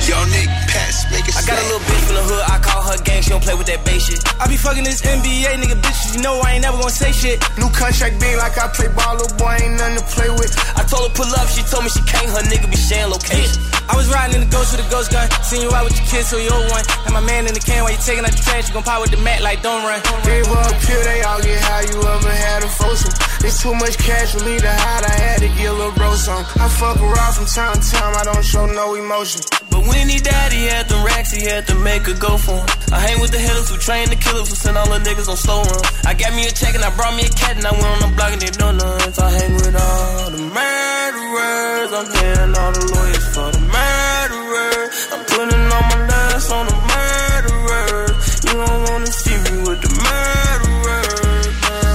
[0.09, 0.68] Yo, Nick.
[1.09, 3.55] I got a little bitch from the hood, I call her gang, she don't play
[3.57, 4.21] with that bass shit.
[4.37, 7.41] I be fucking this NBA nigga bitches, you know I ain't never gonna say shit.
[7.57, 10.53] New contract being like I play ball, little boy ain't nothing to play with.
[10.77, 13.65] I told her pull up, she told me she can't, her nigga be sharing location.
[13.89, 16.05] I was riding in the ghost with a ghost gun, seen you out with your
[16.13, 16.85] kids, so you old one.
[17.09, 19.01] And my man in the can while you taking out the trash, you gon' pop
[19.01, 20.05] with the mat like don't run.
[20.29, 23.17] Gave up here, they all get high, you ever had a foursome.
[23.41, 26.13] It's too much cash for me to hide, I had to get a little bro
[26.21, 26.45] some.
[26.61, 29.41] I fuck around from time to time, I don't show no emotion.
[29.71, 32.57] But when he died, he had them racks, he had to make a go for
[32.57, 32.67] him.
[32.93, 35.37] I hang with the hitters who train the killers who send all the niggas on
[35.37, 35.63] slow.
[36.05, 38.01] I got me a check and I brought me a cat and I went on
[38.11, 39.13] the block and they know none.
[39.13, 41.91] So I hang with all the murderers.
[41.95, 44.91] I'm paying all the lawyers for the murderers.
[45.13, 48.17] I'm putting all my last on the murderers.
[48.45, 51.55] You don't wanna see me with the murderers.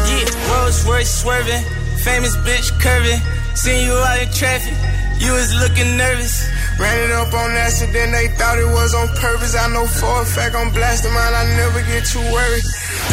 [0.10, 1.64] Yeah, Rolls Royce swerving,
[2.06, 3.22] famous bitch curving.
[3.56, 4.76] Seen you out in traffic,
[5.20, 6.53] you was looking nervous.
[6.80, 9.56] Ran it up on accident, they thought it was on purpose.
[9.56, 12.66] I know for a fact I'm blasting mine, I never get too worried.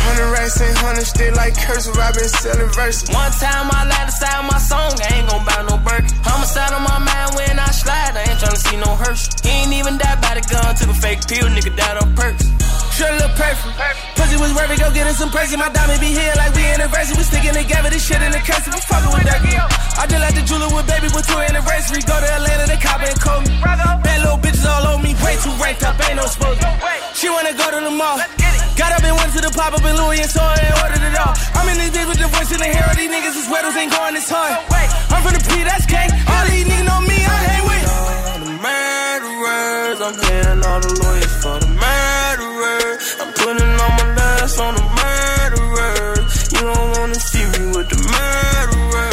[0.06, 3.08] Hundred racks and hundred still like cursive, i been selling verses.
[3.12, 6.08] One time I lied aside my song, I ain't gon' buy no Birkin.
[6.24, 9.28] Homicide on my mind when I slide, I ain't tryna see no hearse.
[9.44, 12.48] He ain't even died by the gun, took a fake pill, nigga died on perks.
[12.96, 14.09] Sure look perfect.
[14.20, 15.56] Pussy was worth it, go get him some perks.
[15.56, 17.16] My diamond be here like we anniversary.
[17.16, 18.76] We sticking together, this shit in the cursive.
[18.76, 19.40] We fucking with that.
[19.40, 22.04] I just like the jeweler with baby with two anniversary.
[22.04, 23.48] Go to Atlanta, they cop and call me.
[23.64, 26.60] Bad little bitches all over me, way too ranked up, ain't no supposed
[27.16, 28.20] She wanna go to the mall.
[28.76, 31.16] Got up and went to the pop up in Louis and saw and ordered it
[31.16, 31.32] all.
[31.56, 32.92] I'm in this bitch with the voice in the hair.
[33.00, 34.52] These niggas is weddles ain't going this hard.
[35.08, 36.12] I'm from the P, that's gang.
[36.28, 37.88] All these niggas know me, I hang with.
[37.88, 43.00] All the murderers, I'm paying all the lawyers for the murderers.
[43.20, 43.99] Oh, shake up
[44.50, 46.16] eyes on the murderer.
[46.52, 49.10] You don't wanna see me with the murderer.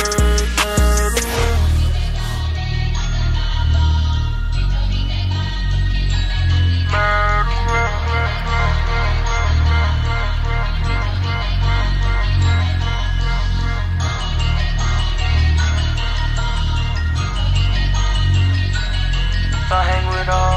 [19.70, 20.57] I hang with all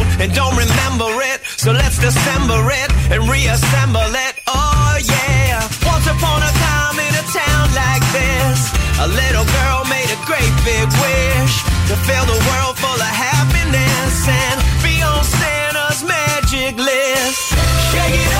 [0.21, 4.33] And don't remember it, so let's dissemble it and reassemble it.
[4.45, 5.65] Oh yeah.
[5.81, 8.69] Once upon a time in a town like this,
[9.01, 11.53] a little girl made a great big wish
[11.89, 17.41] to fill the world full of happiness and be on Santa's magic list.
[17.89, 18.30] Shake it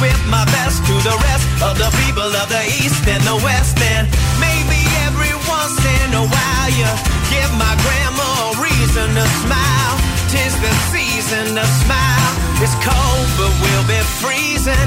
[0.00, 3.76] with my best to the rest of the people of the East and the West?
[3.76, 4.08] And
[4.40, 6.88] maybe every once in a while you
[7.28, 9.94] give my grandma a reason to smile.
[10.32, 12.32] Tis the season to smile.
[12.64, 14.79] It's cold, but we'll be freezing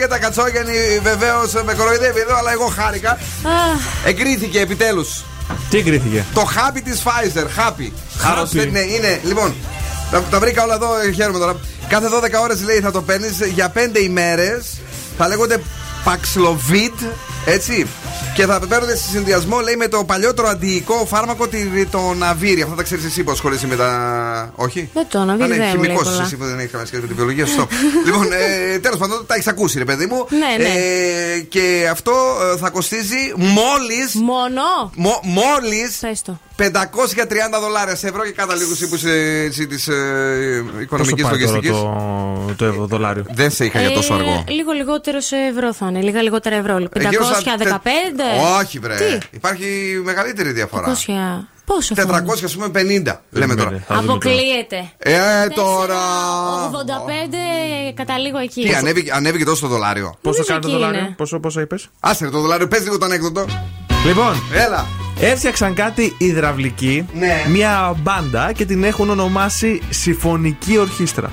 [0.00, 3.18] Μαριέτα Κατσόγεννη βεβαίως με κοροϊδεύει εδώ, αλλά εγώ χάρηκα.
[4.04, 5.24] Εγκρίθηκε επιτέλους.
[5.70, 7.46] Τι εγκρίθηκε; Το χάπι της Pfizer.
[7.54, 7.92] Χάπι.
[8.30, 9.20] Άρρωστη, ναι, είναι.
[9.24, 9.54] Λοιπόν,
[10.10, 11.56] τα, τα βρήκα όλα εδώ, χαίρομαι τώρα.
[11.88, 12.06] Κάθε
[12.38, 14.80] 12 ώρες λέει θα το παίρνεις για 5 ημέρες.
[15.18, 15.62] Θα λέγονται
[16.04, 17.06] Paxlovid,
[17.44, 17.86] έτσι.
[18.34, 22.62] Και θα παίρνονται σε συνδυασμό, λέει, με το παλιότερο αντιϊκό φάρμακο τη Ριτοναβίρη.
[22.62, 24.52] Αυτό τα ξέρεις εσύ που ασχολείσαι με τα.
[24.54, 26.22] Όχι; Δεν το να Α, ναι, δεν μου λέει χημικό πολλά.
[26.22, 27.66] εσύ που δεν έχει καμία σχέση με την βιολογία, σωστό.
[28.06, 30.26] λοιπόν, ε, τέλος πάντων, τα έχεις ακούσει, ρε παιδί μου.
[30.30, 30.68] Ναι, ναι.
[31.34, 32.12] Ε, και αυτό
[32.54, 34.24] ε, θα κοστίζει μόλι.
[34.24, 34.62] Μόνο;
[35.22, 36.38] Μόλις Πες το.
[36.58, 36.64] 530
[37.60, 39.94] δολάρια σε ευρώ και κάτα λίγο εσύ που είσαι έτσι, της ε,
[40.66, 41.70] Πόσο οικονομική πάει τώρα λογιστικής.
[41.80, 44.44] το, το ευρώ δολάριο; Δεν σε είχα για τόσο Ε, αργό.
[44.48, 46.00] Λίγο λιγότερο σε ευρώ θα είναι.
[46.00, 46.88] Λίγα λιγότερα ευρώ.
[46.94, 47.00] 515.
[48.22, 48.94] Ε, γύρω στα τε- Όχι, βρε.
[48.94, 50.94] Τι; Υπάρχει μεγαλύτερη διαφορά.
[50.94, 51.46] 200.
[51.64, 53.20] Πόσο 400 θα είναι; ας πούμε 50.
[53.30, 53.84] Λέμε τώρα.
[53.88, 54.90] Αποκλείεται.
[54.98, 55.12] Ε,
[55.54, 55.96] τώρα.
[56.70, 58.62] 85 καταλήγω εκεί.
[58.62, 61.60] Τι, ανέβηκε, ανέβηκε τόσο το δολάριο; Πόσο Νομίζω κάνει το εκεί δολάριο, είναι; πόσο, πόσο
[61.60, 63.44] είπες; Άσε ρε, το δολάριο, πες λίγο το ανέκδοτο.
[64.06, 64.86] Λοιπόν, Έλα.
[65.20, 67.44] έφτιαξαν κάτι υδραυλική, Ναι.
[67.48, 71.30] μια μπάντα και την έχουν ονομάσει Συμφωνική Ορχήστρα.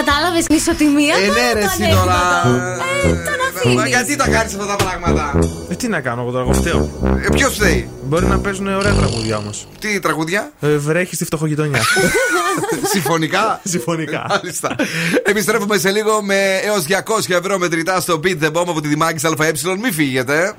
[0.00, 1.14] Κατάλαβες ισοτιμία.
[1.14, 2.42] Ε, ναι, ρε, το εσύ τώρα.
[2.42, 3.70] ανέκδοτο.
[3.70, 5.38] Ε, Μα Γιατί τα κάνεις αυτά τα πράγματα;
[5.70, 6.90] Ε, τι να κάνω εγώ τώρα, εγώ φταίω.
[7.32, 9.66] Ποιος φταίει; Μπορεί να παίζουν ωραία τραγούδια όμως.
[9.80, 11.80] Τι τραγούδια; Ε, βρέχει στη φτωχογειτονιά.
[12.94, 14.26] Συμφωνικά; Συμφωνικά.
[14.28, 14.76] Μάλιστα.
[15.22, 19.24] Επιστρέφουμε σε λίγο με έως 200 ευρώ μετρητά στο Beat the Bomb από τη Δημάκης
[19.24, 19.52] ΑΕ.
[19.82, 20.54] Μην φύγετε.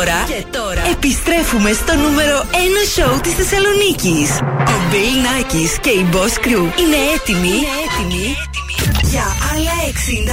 [0.00, 2.56] Τώρα, και τώρα Επιστρέφουμε στο νούμερο 1
[2.94, 4.30] σοου της Θεσσαλονίκης.
[4.72, 8.36] Ο Bill Nackis και η Boss Crew είναι έτοιμοι, είναι έτοιμοι
[9.02, 9.74] για άλλα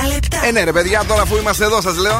[0.07, 0.45] 60 λεπτά.
[0.45, 2.19] Ε, ναι, ρε παιδιά, τώρα αφού είμαστε εδώ, σας λέω.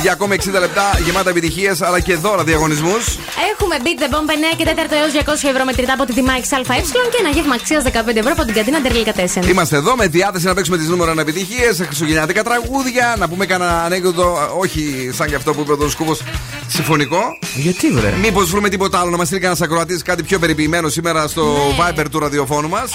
[0.00, 2.94] Για ακόμη 60 λεπτά γεμάτα επιτυχίες αλλά και δώρα διαγωνισμού.
[3.52, 4.68] Έχουμε Beat the Bomb 9 και 4
[5.02, 5.12] έως
[5.44, 6.40] 200 ευρώ μετρητά από τη Δημά ΑΕ
[7.12, 9.48] και ένα γεύμα αξίας 15 ευρώ από την καντίνα Τερλίκα 4.
[9.48, 13.82] Είμαστε εδώ με διάθεση να παίξουμε τις νούμερο 1 επιτυχίες, χριστουγεννιάτικα τραγούδια, να πούμε κανένα
[13.82, 16.16] ανέκδοτο, όχι σαν και αυτό που είπε ο Τον Σκούβο,
[16.66, 17.20] συμφωνικό.
[17.54, 21.26] Γιατί βρε; Μήπως βρούμε τίποτα άλλο να μας στείλει κανένας ακροατής κάτι πιο περιποιημένο σήμερα
[21.28, 21.84] στο Ναι.
[22.02, 22.90] Viber του ραδιοφώνου μας.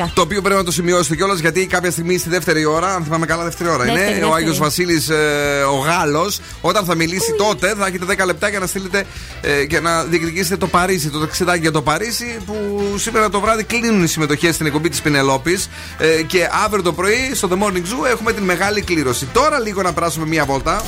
[0.00, 0.10] 694-66-99-510.
[0.14, 3.26] Το οποίο πρέπει να το σημειώσετε κιόλας γιατί κάποια στιγμή στη δεύτερη ώρα, αν θυμάμαι
[3.26, 4.30] καλά, δεύτερη ώρα Δεύτερη, είναι, δεύτερη.
[4.30, 5.10] ο Άγιος Βασίλης
[5.72, 9.04] ο Γάλλος, όταν θα μιλήσει τότε, θα έχετε 10 λεπτά για να στείλετε
[9.40, 13.64] ε, και να διεκδικήσετε το Παρίσι, το ταξιδάκι για το Παρίσι, που σήμερα το βράδυ
[13.64, 15.68] κλείνουν οι συμμετοχές στην εκπομπή της Πινελόπης.
[15.98, 19.26] Ε, και αύριο το πρωί στο The Morning Zoo έχουμε την μεγάλη κλήρωση.
[19.32, 20.82] Τώρα λίγο να περάσουμε μία βόλτα.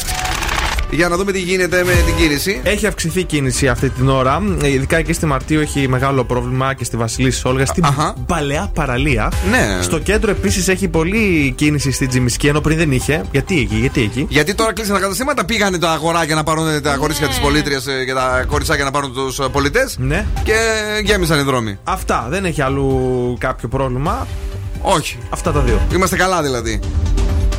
[0.90, 2.60] Για να δούμε τι γίνεται με την κίνηση.
[2.62, 4.42] Έχει αυξηθεί η κίνηση αυτή την ώρα.
[4.62, 7.66] Ε, Ειδικά εκεί στη Μαρτίου έχει μεγάλο πρόβλημα και στη Βασιλή Όλγα.
[7.66, 7.84] Στην
[8.26, 9.32] παλαιά παραλία.
[9.50, 9.82] Ναι.
[9.82, 13.24] Στο κέντρο επίσης έχει πολλή κίνηση στη Τζιμισκή ενώ πριν δεν είχε.
[13.30, 16.96] Γιατί εκεί, γιατί εκεί; Γιατί τώρα κλείσαν τα καταστήματα, πήγανε τα αγοράκια να πάρουν τα
[16.96, 19.96] κορίτσια της πολίτριας και τα κοριτσάκια να πάρουν τους πολιτές.
[19.98, 20.26] Ναι.
[20.42, 20.54] Και
[21.04, 21.78] γέμισαν οι δρόμοι.
[21.84, 22.26] Αυτά.
[22.30, 24.26] Δεν έχει αλλού κάποιο πρόβλημα.
[24.80, 25.18] Όχι.
[25.30, 25.80] Αυτά τα δύο.
[25.94, 26.80] Είμαστε καλά δηλαδή.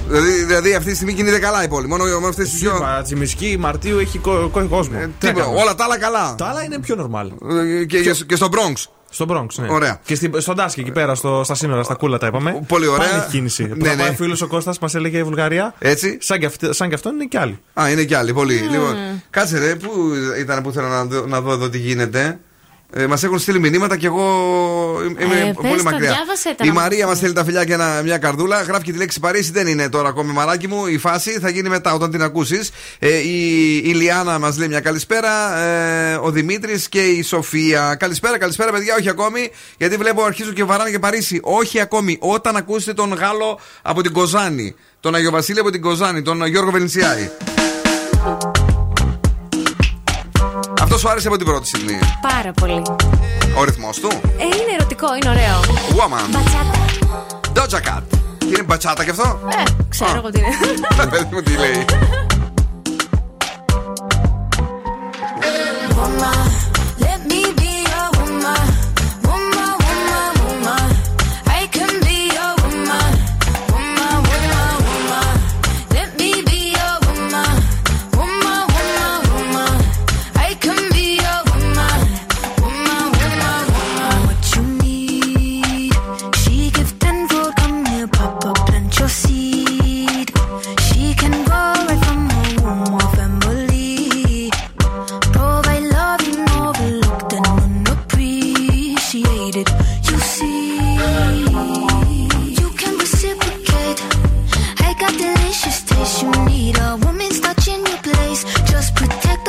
[0.07, 1.87] Δηλαδή, δηλαδή αυτή τη στιγμή κινείται καλά η πόλη.
[1.87, 2.75] Μόνο με αυτές τις δύο.
[2.75, 4.97] Είπα, Τζιμισκή Μαρτίου έχει κο- κο- κόσμο.
[4.99, 5.61] Τι Τίποτα, έκανα.
[5.61, 6.35] όλα τα άλλα καλά.
[6.37, 7.25] Τα άλλα είναι πιο normal.
[7.81, 8.83] Ε, Και, και, και στο Bronx.
[9.09, 9.67] Στο Bronx, ναι.
[9.69, 9.99] Ωραία.
[10.03, 12.63] Και στη, στον Τάσκι εκεί πέρα, στο, στα σύνορα, στα κούλα τα είπαμε.
[12.67, 13.07] Πολύ ωραία.
[13.07, 13.63] Πάλι έχει κίνηση.
[13.63, 14.01] Ναι, Που θα ναι.
[14.01, 15.73] πάει ο φίλος ο Κώστας μας έλεγε Βουλγαρία.
[15.79, 16.17] Έτσι.
[16.21, 17.59] Σαν και, αυτή, σαν και αυτό είναι και άλλοι.
[17.81, 18.33] Α, είναι κι άλλοι.
[18.33, 18.53] Πολύ.
[18.53, 18.95] Λοιπόν,
[19.29, 19.89] κάτσε ρε, πού
[20.39, 22.39] ήταν που ήθελα να δω, να δω εδώ τι γίνεται.
[22.93, 24.23] Ε, μας έχουν στείλει μηνύματα και εγώ
[25.19, 26.11] είμαι Ε, πολύ πες τα, μακριά.
[26.11, 28.61] διάβασε τα η να Μαρία μας μα στέλνει τα φιλιά και ένα, μια καρδούλα.
[28.61, 29.51] Γράφει και τη λέξη Παρίσι.
[29.51, 30.85] Δεν είναι τώρα ακόμη μαράκι μου.
[30.85, 32.69] Η φάση θα γίνει μετά όταν την ακούσεις.
[32.99, 35.57] Ε, η, η Λιάνα μας λέει μια καλησπέρα.
[35.57, 37.95] Ε, ο Δημήτρης και η Σοφία.
[37.95, 38.95] Καλησπέρα, καλησπέρα, παιδιά.
[38.99, 39.51] Όχι ακόμη.
[39.77, 41.39] Γιατί βλέπω αρχίζουν και βαράνε και Παρίσι.
[41.43, 42.17] Όχι ακόμη.
[42.21, 44.75] Όταν ακούσετε τον Γάλλο από την Κοζάνη.
[44.99, 46.21] Τον Αγιο Βασίλη από την Κοζάνη.
[46.21, 47.29] Τον Γιώργο Βενιτσιάη.
[50.97, 51.99] Αυτός σου άρεσε από την πρώτη στιγμή.
[52.21, 52.81] Πάρα πολύ.
[53.57, 54.07] Ο ρυθμός του.
[54.37, 55.59] Ε, είναι ερωτικό, είναι ωραίο.
[55.89, 56.29] Woman.
[56.29, 56.85] Μπατσάτα.
[57.53, 58.01] Doja Cat.
[58.37, 60.49] Τι είναι μπατσάτα κι αυτό; Ε, ξέρω εγώ τι είναι.
[61.09, 61.85] Παιδί μου τι λέει.
[65.89, 66.56] Woman,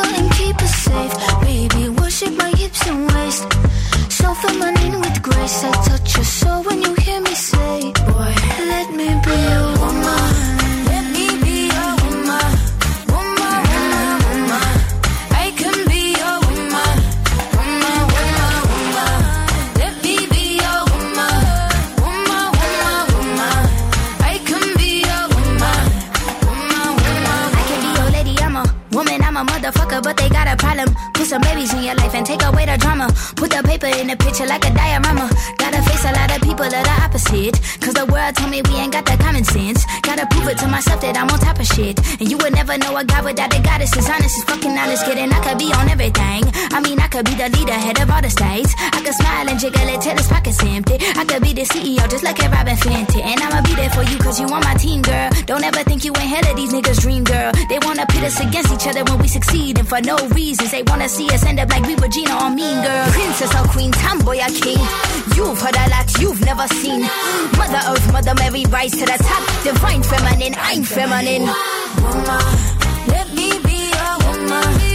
[0.04, 1.14] and keep her safe.
[1.40, 3.46] Baby, worship my hips and waist.
[4.10, 5.64] So feminine with grace.
[5.64, 6.97] I touch your soul when you
[30.02, 30.88] but they got a problem.
[31.14, 33.08] Put some babies in your life and take away the drama.
[33.36, 35.30] Put the paper in the picture like a diorama.
[35.58, 37.60] Gotta face a lot of people that are opposite.
[37.80, 39.84] Cause the world told me we ain't got that common sense.
[40.48, 42.00] Prove it to myself that I'm on top of shit.
[42.20, 45.04] And you would never know a guy without a goddess As honest, is fucking honest,
[45.04, 45.28] kidding.
[45.28, 46.40] I could be on everything.
[46.72, 48.72] I mean, I could be the leader, head of all the states.
[48.80, 50.96] I could smile and jiggle it till his pockets empty.
[51.20, 53.20] I could be the CEO just like a Robin Fenty.
[53.20, 55.28] And I'ma be there for you cause you on my team, girl.
[55.44, 57.52] Don't ever think you ain't hell of these niggas' dream, girl.
[57.68, 59.76] They wanna pit us against each other when we succeed.
[59.78, 62.48] And for no reasons, they wanna see us end up like we were Gina or
[62.48, 63.06] Mean Girl.
[63.12, 64.80] Princess or Queen, Tomboy or King.
[65.36, 67.04] You've heard a lot you've never seen.
[67.60, 69.44] Mother Earth, Mother Mary, rise to the top.
[69.62, 71.42] Divine feminine, I'm feminine.
[71.42, 72.44] woman.
[73.08, 74.18] Let me be woman.
[74.24, 74.87] Woman,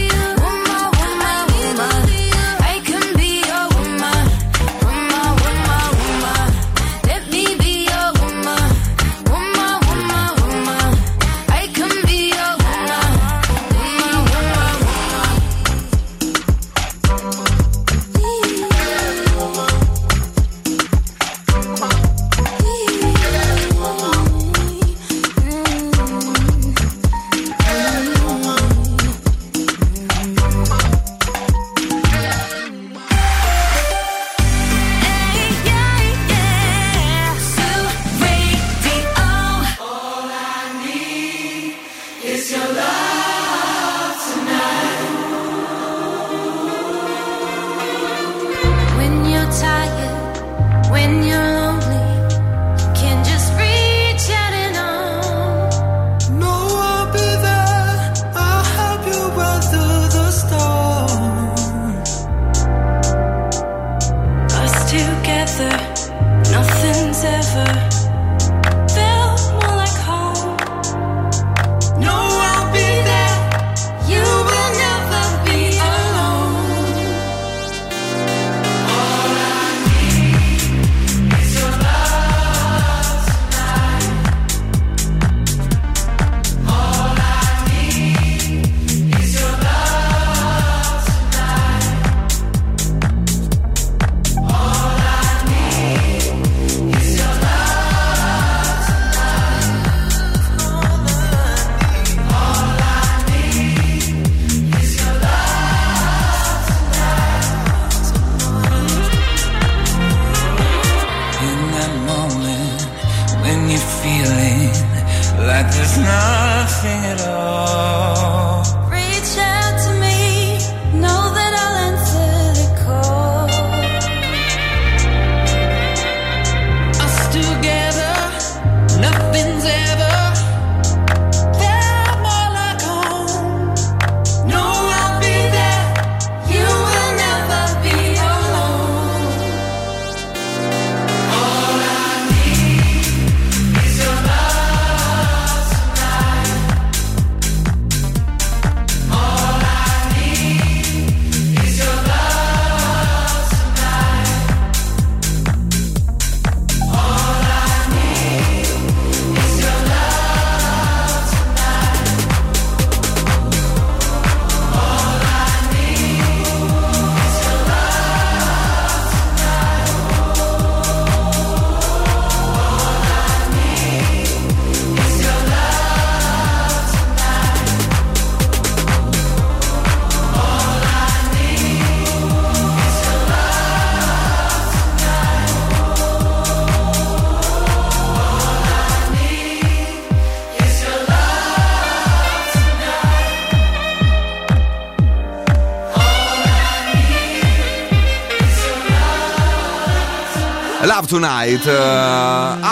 [201.04, 201.66] Love Tonight.
[201.66, 201.72] Ε,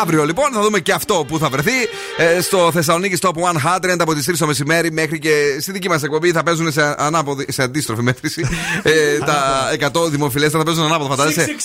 [0.03, 1.72] αύριο λοιπόν θα δούμε και αυτό που θα βρεθεί
[2.16, 3.30] ε, στο Θεσσαλονίκη Top
[3.64, 6.95] 100 από τις 3 το μεσημέρι μέχρι και στη δική μας εκπομπή θα παίζουν σε,
[6.99, 8.47] ανάποδη, σε αντίστροφη μέτρηση
[8.83, 9.70] ε, τα
[10.05, 11.16] 100 δημοφιλέστα θα παίζουν ανάποδα.
[11.16, 11.57] Φαντάζεσαι;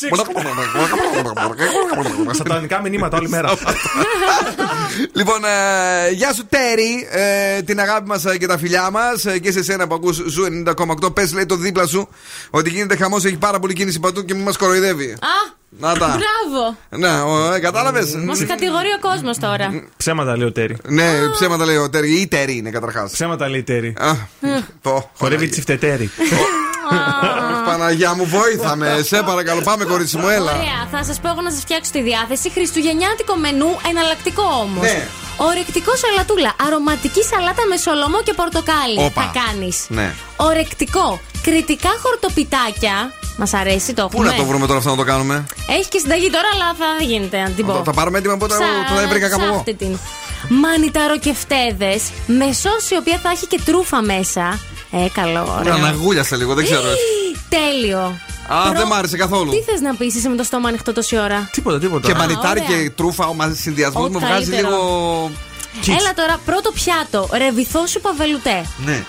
[2.32, 3.50] Σατανικά μηνύματα όλη μέρα.
[5.14, 9.64] Λοιπόν, ε, γεια σου Τέρι, ε, την αγάπη μας και τα φιλιά μας και σε
[9.64, 11.14] σένα που ακούς Zoo 90,8.
[11.14, 12.10] Πες, λέει το δίπλα σου
[12.50, 15.12] ότι γίνεται χαμός, έχει πάρα πολύ κίνηση παντού και μην μας κοροϊδεύει.
[15.12, 15.57] Α!
[15.70, 16.08] Να τα.
[16.08, 16.78] Μπράβο!
[16.90, 18.16] Ναι, ε, κατάλαβες.
[18.16, 19.84] Μα κατηγορεί ο κόσμος τώρα.
[19.98, 20.78] Ψέματα λέει ο Τέρι.
[20.88, 22.22] Ναι, ψέματα λέει ο Τέρι.
[22.22, 23.12] Ή Τέρι είναι καταρχάς.
[23.12, 23.96] Ψέματα λέει Τέρι.
[24.82, 25.10] Το.
[25.18, 26.10] Χορεύει τσιφτετέρι.
[27.68, 29.02] Παναγιά μου, βοήθαμε.
[29.04, 30.52] Σε παρακαλώ, πάμε κορίτσι μου, έλα.
[30.56, 32.50] Ωραία, θα σας πω εγώ να σας φτιάξω τη διάθεση.
[32.50, 34.82] Χριστουγεννιάτικο μενού, εναλλακτικό όμως.
[34.84, 35.08] Ναι.
[35.38, 36.52] Ορεκτικό σαλατούλα.
[36.68, 38.98] Αρωματική σαλάτα με σολομό και πορτοκάλι.
[38.98, 39.22] Όπα.
[39.22, 39.86] Θα κάνεις.
[39.88, 40.14] Ναι.
[40.36, 41.20] Ορεκτικό.
[41.42, 42.96] Κριτικά χορτοπιτάκια.
[43.40, 44.30] Μας αρέσει το Πού έχουμε.
[44.32, 47.38] να το βρούμε τώρα αυτό να το κάνουμε; Έχει και συνταγή τώρα, αλλά θα γίνεται
[47.42, 47.74] να την πω.
[47.74, 49.52] Θα- θα πάρουμε έτοιμα, πότε Ψα- το έβρικα κάπου εγώ.
[49.54, 49.98] ψάχτε την.
[50.50, 54.60] Μανιταροκεφτέδες με σώση η οποία θα έχει και τρούφα μέσα.
[54.92, 55.74] Ε, καλό, ωραίο.
[55.74, 56.82] Αναγούλιασε λίγο, δεν ξέρω.
[57.50, 58.20] Τέλειο.
[58.48, 59.52] Α, Προ- δεν μ' άρεσε καθόλου.
[59.52, 62.08] Τι θες να πεις, είσαι με το στόμα ανοιχτό τόση ώρα; Τίποτα, τίποτα.
[62.08, 62.82] Και Α, μανιτάρι ωραία.
[62.84, 64.70] και τρούφα, ο συνδυασμός Ό, μου βγάζει καλύτερο.
[64.70, 65.32] λίγο.
[66.00, 67.30] Έλα τώρα, πρώτο πιάτο.
[67.38, 68.66] Ρεβιθό σου παβελουτέ.
[68.86, 69.04] Ναι.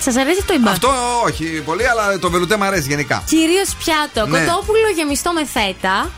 [0.00, 0.70] Σας αρέσει αυτό ή μπα.
[0.70, 0.88] Αυτό
[1.24, 3.22] όχι πολύ, αλλά το βελουτέ μου αρέσει γενικά.
[3.26, 4.30] Κυρίως πιάτο.
[4.30, 4.38] Ναι.
[4.44, 6.10] Κοτόπουλο γεμιστό με φέτα.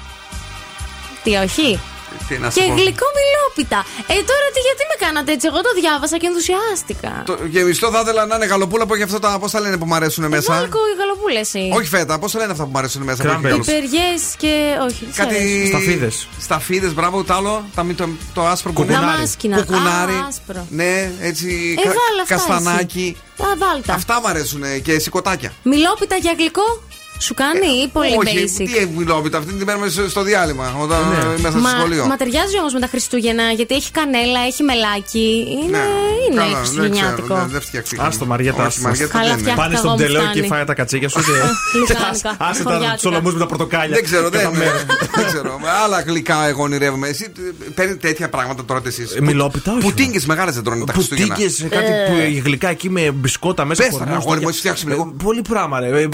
[1.23, 1.81] Τι όχι;
[2.29, 2.75] Τι να σου Και πω.
[2.79, 3.81] γλυκό μιλόπιτα.
[4.13, 7.13] Ε, τώρα τι, γιατί με κάνατε έτσι; Εγώ το διάβασα και ενθουσιάστηκα.
[7.27, 9.39] Το γεμιστό θα ήθελα να είναι γαλοπούλα που έχει αυτά τα.
[9.43, 11.49] Πώς τα λένε που μου αρέσουν μέσα; Βάλκο οι γαλοπούλες.
[11.79, 13.17] Όχι φέτα, πώς τα λένε αυτά που μου αρέσουν μέσα.
[13.23, 13.51] που έχει Κράμπερ.
[13.51, 13.79] γαλοπούλα.
[13.81, 14.53] Πιπεριές και.
[14.89, 15.05] Όχι.
[15.05, 15.35] τι Κάτι.
[15.35, 15.67] αρέσει.
[15.67, 16.29] Σταφίδες.
[16.41, 17.65] Σταφίδες, μπράβο, το άλλο.
[17.75, 19.05] Τα, το, το άσπρο κουκουνάρι.
[19.05, 19.57] Δαμάσκηνα.
[19.57, 20.13] Κουκουνάρι.
[20.13, 20.67] Α, άσπρο.
[20.71, 21.75] Ναι, έτσι.
[21.79, 23.17] Ε, βάλε αυτά καστανάκι.
[23.43, 23.95] Α, βάλτα.
[23.95, 25.53] Αυτά μου αρέσουν και σηκωτάκια.
[25.63, 26.83] Μιλόπιτα για γλυκό;
[27.27, 28.68] Σου κάνει ή πολύ Όχι, basic.
[28.79, 30.75] τι μιλόπιτα, αυτή την παίρνουμε στο στο διάλειμμα.
[30.81, 30.99] Όταν
[31.37, 32.07] μέσα στο Μα, σχολείο.
[32.07, 35.27] μα ταιριάζει όμως με τα Χριστούγεννα γιατί έχει κανέλα, έχει μελάκι.
[35.64, 35.79] Είναι,
[36.27, 37.23] είναι Καλά, δεν χριστουγεννιάτικο.
[37.27, 38.09] ξέρω, δεν- δεν φτιαχτήκαμε.
[38.09, 38.57] Άστο Μαριέτα.
[38.57, 38.81] Όχι, άστο.
[38.89, 39.41] Μαριέτα Καλά δεν είναι.
[39.43, 40.41] φτιάχτηκα Πάνε στον εγώ, μου τελέο φτάνει.
[40.41, 41.20] και φάει τα κατσίκια σου.
[41.79, 42.95] Λουκάνικα, Άσε τα χωριάτικα.
[42.97, 43.95] τσολομού με τα πορτοκάλια.
[43.95, 44.79] Δεν ξέρω, Και δεν, τα μέρα.
[45.16, 45.59] δεν ξέρω.
[45.62, 47.09] Με Άλλα γλυκά εγώ ονειρεύομαι.
[47.09, 49.05] Εσύ ε, παίρνετε τέτοια πράγματα τώρα εσεί.
[49.16, 49.81] Ε, Μιλόπιτα, όχι.
[49.81, 51.35] Πουτίνγκε μεγάλες δεν τρώνε τα Χριστούγεννα.
[51.35, 53.83] Πουτίκε, κάτι που- γλυκά εκεί με μπισκότα μέσα.
[53.83, 54.49] Πες τα, χορμούς, αγόρι μου, τέτοια.
[54.49, 55.12] έχεις φτιάξει λίγο.
[55.20, 56.01] Ε, Πολύ πράγμα, ρε.
[56.01, 56.09] Ε,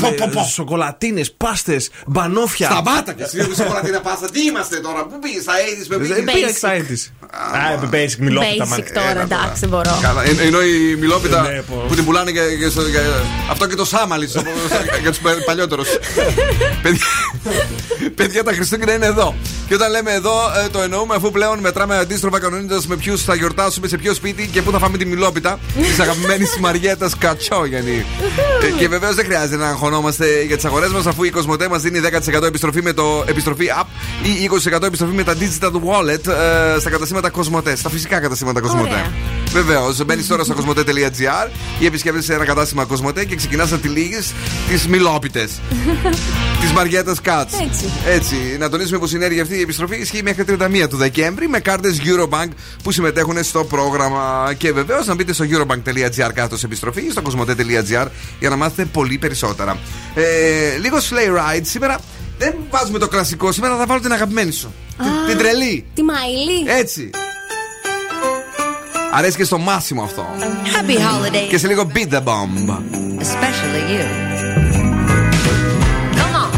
[0.99, 1.19] Πω, πω, πω.
[1.19, 2.67] Σοκολατίνε, πάστες, μπανόφια.
[2.71, 4.31] Σταμάτα και εσύ σε όλα την πάστα.
[4.31, 6.33] Τι είμαστε τώρα, πού πήγες, στα 80s με Δεν πήγες.
[6.35, 7.13] πήγα στα έτης.
[7.31, 8.65] Α, basic, μιλόπιτα.
[8.65, 8.77] Basic μα.
[8.95, 9.99] τώρα, Έλα, εντάξει, δεν μπορώ.
[10.03, 11.85] Καλά, εν- ενώ η μιλόπιτα Ναι, πω.
[11.89, 14.43] που την πουλάνε και, και στο, για- αυτό και το σάμαλι στο-
[15.03, 15.89] για τους παλιότερους.
[16.83, 17.07] παιδιά,
[18.15, 19.35] παιδιά, τα Χριστούγεννα είναι εδώ.
[19.69, 20.33] Και όταν λέμε εδώ,
[20.65, 24.47] ε, το εννοούμε αφού πλέον μετράμε αντίστροφα κανονίζοντας με ποιους θα γιορτάσουμε, σε ποιο σπίτι
[24.53, 28.05] και πού θα φάμε τη μιλόπιτα της αγαπημένης Μαριέτας Κατσόγενη.
[28.63, 31.83] Ε, και βεβαίως δεν χρειάζεται να αγχωνόμαστε για τις αγορέ μας αφού η Κοσμοτέ μας
[31.83, 32.01] δίνει
[32.39, 33.87] 10% επιστροφή με το επιστροφή app
[34.23, 37.77] ή 20% επιστροφή με τα digital wallet ε, στα καταστήματα Κοσμοτέ.
[37.77, 38.89] Στα φυσικά καταστήματα Κοσμοτέ.
[38.89, 39.13] Ωραία.
[39.53, 41.49] Βεβαίως, μπαίνεις τώρα στο κοσμοτέ.gr
[41.79, 44.33] ή επισκέπτεσαι ένα κατάστημα Κοσμοτέ και ξεκινάς να τυλίγεις
[44.69, 45.51] τις μιλόπιτες.
[46.61, 47.51] Τη Μαριέτα Κάτ.
[47.53, 47.85] Έτσι.
[48.07, 48.57] Έτσι.
[48.59, 52.01] Να τονίσουμε πως η ενέργεια αυτή η επιστροφή ισχύει μέχρι 31 του Δεκέμβρη με κάρτες
[52.05, 52.49] Eurobank
[52.83, 54.55] που συμμετέχουν στο πρόγραμμα.
[54.57, 58.07] Και βεβαίως να μπείτε στο eurobank.gr κάθετο επιστροφή ή στο κοσμοτέ.gr
[58.39, 59.79] για να μάθετε πολύ περισσότερα.
[60.15, 60.23] Ε,
[60.81, 61.99] λίγο sleigh ride σήμερα.
[62.39, 64.75] Δεν βάζουμε το κλασικό, σήμερα θα βάλω την αγαπημένη σου.
[64.97, 65.87] Την, την τρελή.
[65.95, 66.65] Τη Μαϊλή.
[66.81, 67.11] Έτσι.
[69.13, 70.27] Αρέσει και στο μάσιμο αυτό.
[70.65, 72.79] Happy holidays, Και σε λίγο beat the bomb.
[73.21, 74.05] especially you.
[76.21, 76.51] Come on.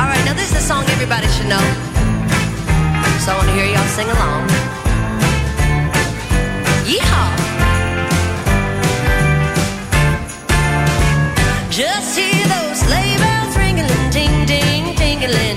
[0.00, 1.64] All right, now this is a song everybody should know.
[3.24, 4.42] So I want to hear y'all sing along.
[6.90, 7.30] Yeehaw!
[11.70, 12.41] Just hear those
[12.86, 15.51] sleigh bells ringing, ding, ding, ding, ding.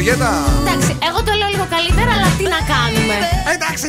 [0.00, 0.32] Μαριέτα.
[0.60, 3.16] Εντάξει, εγώ το λέω λίγο καλύτερα, αλλά τι να κάνουμε.
[3.54, 3.88] Εντάξει.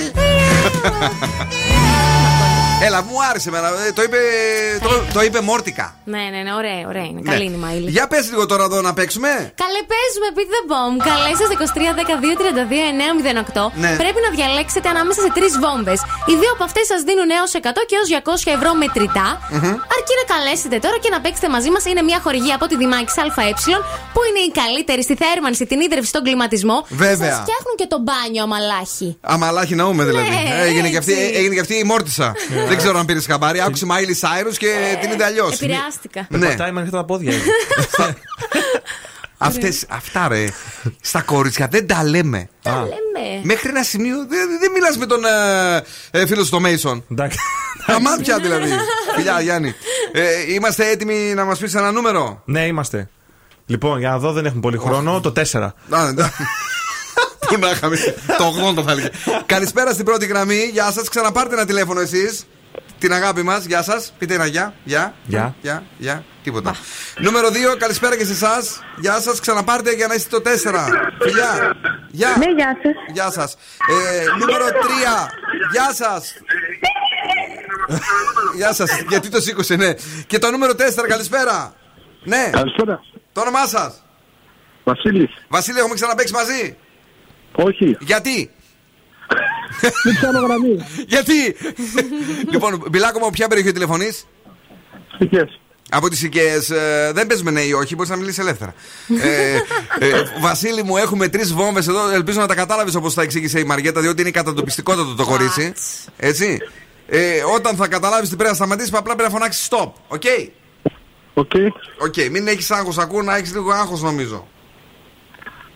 [2.88, 3.68] Έλα, μου άρεσε εμένα.
[3.88, 4.20] Ε, Το είπε,
[4.86, 5.86] το, το είπε μόρτικα.
[6.14, 7.22] Ναι, ναι, ναι, ωραία, ωραία είναι.
[7.24, 7.30] Ναι.
[7.32, 7.90] Καλή είναι η Μάιλι.
[7.98, 9.32] Για πες λίγο τώρα εδώ να παίξουμε.
[9.64, 10.96] Καλέ, παίζουμε Beat the Bomb.
[11.10, 11.60] Καλέστε 23
[12.00, 13.74] 12 32 908.
[13.84, 13.92] Ναι.
[14.04, 16.00] Πρέπει να διαλέξετε ανάμεσα σε τρεις βόμβες.
[16.30, 19.28] Οι δύο από αυτές σας δίνουν έως 100 και έως 200 ευρώ μετρητά.
[19.56, 19.76] Μμμ.
[20.02, 21.86] Αρκεί να καλέσετε τώρα και να παίξετε μαζί μας.
[21.86, 23.52] Είναι μια χορηγία από τη Δημάκη ΑΕ,
[24.14, 26.78] που είναι η καλύτερη στη θέρμανση, την ίδρυυση, στον κλιματισμό.
[26.90, 27.32] Βέβαια.
[27.32, 29.18] Σας φτιάχνουν και το μπάνιο αμαλάχη.
[29.22, 30.30] Αμαλάχη ναούμε δηλαδή.
[30.30, 31.38] Ναι, Ε, έγινε, και αυτή, έτσι.
[31.40, 32.34] έγινε και αυτή η μόρτισα.
[32.68, 33.62] Δεν ξέρω αν πήρες χαμπάρι.
[33.62, 35.54] Άκουσε Μάιλι Σάιρους και την είδε αλλιώς.
[35.54, 36.28] Επηρεάστηκα.
[36.30, 36.48] Ναι.
[36.48, 37.34] Πατάει με ανοιχτά τα πόδια.
[39.44, 40.46] Αυτές, αυτά ρε.
[41.02, 42.50] Στα κορίτσια δεν τα λέμε.
[42.62, 43.40] Τα λέμε.
[43.44, 47.04] Μέχρι ένα σημείο δεν, δεν μιλά με τον ε, ε, φίλος στο Μέισον.
[47.12, 47.38] Εντάξει.
[47.86, 48.70] Τα μάτια δηλαδή.
[49.16, 49.76] Φιλιά, Γιάννη.
[50.12, 53.10] Ε, είμαστε έτοιμοι να μας πεις ένα νούμερο; Ναι, είμαστε.
[53.66, 55.20] Λοιπόν, για να δω, δεν έχουμε πολύ χρόνο.
[55.22, 55.62] Το 4.
[55.90, 56.24] Α, ναι.
[57.48, 57.98] Πού να είχαμε.
[58.38, 59.10] Το 80 θα έλεγε.
[59.46, 60.70] Καλησπέρα στην πρώτη γραμμή.
[60.72, 61.10] Γεια σας.
[61.10, 62.46] Ξαναπάρτε ένα τηλέφωνο εσείς.
[63.02, 63.66] Την αγάπη μας.
[63.66, 64.14] Γεια σας.
[64.18, 64.74] Πείτε ένα γεια.
[64.84, 65.14] Γεια.
[65.24, 65.56] Γεια.
[65.62, 65.84] Γεια.
[65.98, 66.24] Γεια.
[66.44, 66.76] Τίποτα.
[67.18, 67.76] Νούμερο 2.
[67.78, 68.82] Καλησπέρα και σε εσάς.
[68.98, 69.40] Γεια σας.
[69.40, 70.90] Ξαναπάρτε για να είστε το 4.
[71.22, 71.76] Φιλιά.
[72.12, 72.36] Γεια.
[72.38, 72.94] Ναι, γεια σας.
[73.14, 73.58] Γεια σας.
[73.90, 75.30] Ε, νούμερο 3.
[75.72, 76.34] Γεια σας.
[78.56, 79.02] Γεια σας.
[79.10, 79.94] Γιατί το σήκωσε, ναι.
[80.28, 81.08] Και το νούμερο 4.
[81.08, 81.74] Καλησπέρα.
[82.24, 82.50] Ναι.
[82.52, 83.00] Καλησπέρα.
[83.34, 84.04] Το όνομά σας.
[84.84, 85.30] Βασίλης.
[85.48, 86.78] Βασίλη, έχουμε ξαναπέξει μαζί.
[87.52, 87.98] Όχι.
[88.00, 88.52] Γιατί;
[90.04, 90.86] Δεν πιάνω γραμμή.
[91.08, 91.56] Γιατί;
[92.52, 94.28] λοιπόν, Μπιλάκο μου, από ποια περιοχή τηλεφωνείς;
[95.18, 95.60] Σικές.
[95.94, 96.58] Από τις οικίε.
[97.14, 98.74] δεν παίζουμε ναι ή όχι, μπορείς να μιλήσεις ελεύθερα.
[99.22, 99.56] ε,
[100.00, 102.10] ε, Βασίλη μου, έχουμε τρεις βόμβες εδώ.
[102.10, 105.74] Ελπίζω να τα κατάλαβες όπως τα εξήγησε η Μαριέτα, διότι είναι κατατοπιστικότατο το κορίτσι.
[106.18, 106.58] Έτσι.
[107.08, 109.92] Ε, όταν θα καταλάβεις τι πρέπει να σταματήσεις, απλά πρέπει να φωνάξεις stop.
[110.08, 110.24] OK;
[111.34, 111.52] OK.
[111.98, 112.16] OK.
[112.32, 114.48] Μην έχεις άγχος, ακούω να έχεις λίγο άγχος νομίζω.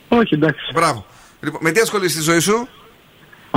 [0.08, 0.72] Όχι, εντάξει.
[0.74, 1.06] Μπράβο.
[1.40, 2.68] Λοιπόν, με τι ασχολείσαι στη ζωή σου;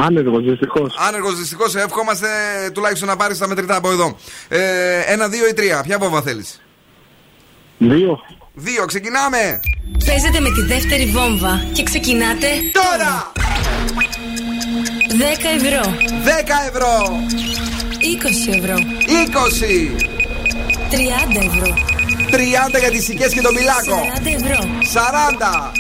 [0.06, 0.94] Άνεργος, δυστυχώς.
[1.08, 2.26] Άνεργος δυστυχώς, ευχόμαστε
[2.74, 4.16] τουλάχιστον να πάρεις τα μετρητά από εδώ.
[4.48, 5.82] Ε, ένα, δύο ή τρία.
[5.82, 6.60] Ποια βόμβα θέλεις;
[7.78, 8.20] Δύο.
[8.54, 9.60] Δύο, ξεκινάμε.
[10.06, 13.32] Παίζετε με τη δεύτερη βόμβα και ξεκινάτε τώρα!
[15.08, 15.22] 10
[15.56, 15.94] ευρώ.
[16.24, 16.92] 10 ευρώ.
[18.00, 18.74] 20 ευρώ.
[18.74, 19.96] 20.
[20.90, 21.74] 30 ευρώ.
[22.30, 24.00] 30 για τις οικίες και τον Μιλάκο.
[24.14, 24.58] 40 ευρώ.
[24.92, 25.72] 40.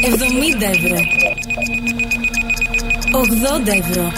[0.01, 0.97] 70 ευρώ.
[3.11, 4.11] 80 ευρώ.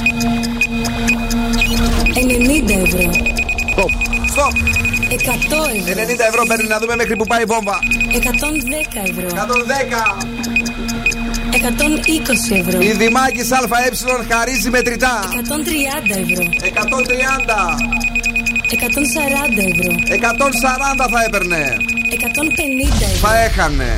[2.14, 3.10] 90 ευρώ.
[3.76, 3.92] Stop.
[4.34, 4.54] Stop.
[5.10, 6.04] 100 ευρώ.
[6.04, 7.80] 90 ευρώ παίρνει να δούμε μέχρι που πάει η βόμβα.
[8.14, 9.28] 110 ευρώ.
[9.28, 10.18] 110.
[11.54, 12.82] 120 ευρώ.
[12.82, 13.66] Η Δημάκης ΑΕ
[14.30, 15.20] χαρίζει μετρητά.
[15.30, 16.44] 130 ευρώ.
[16.62, 17.78] 130.
[18.70, 19.96] 140 ευρώ.
[20.10, 21.76] 140 θα έπαιρνε.
[22.14, 23.28] 150 ευρώ.
[23.28, 23.98] Θα έχανε.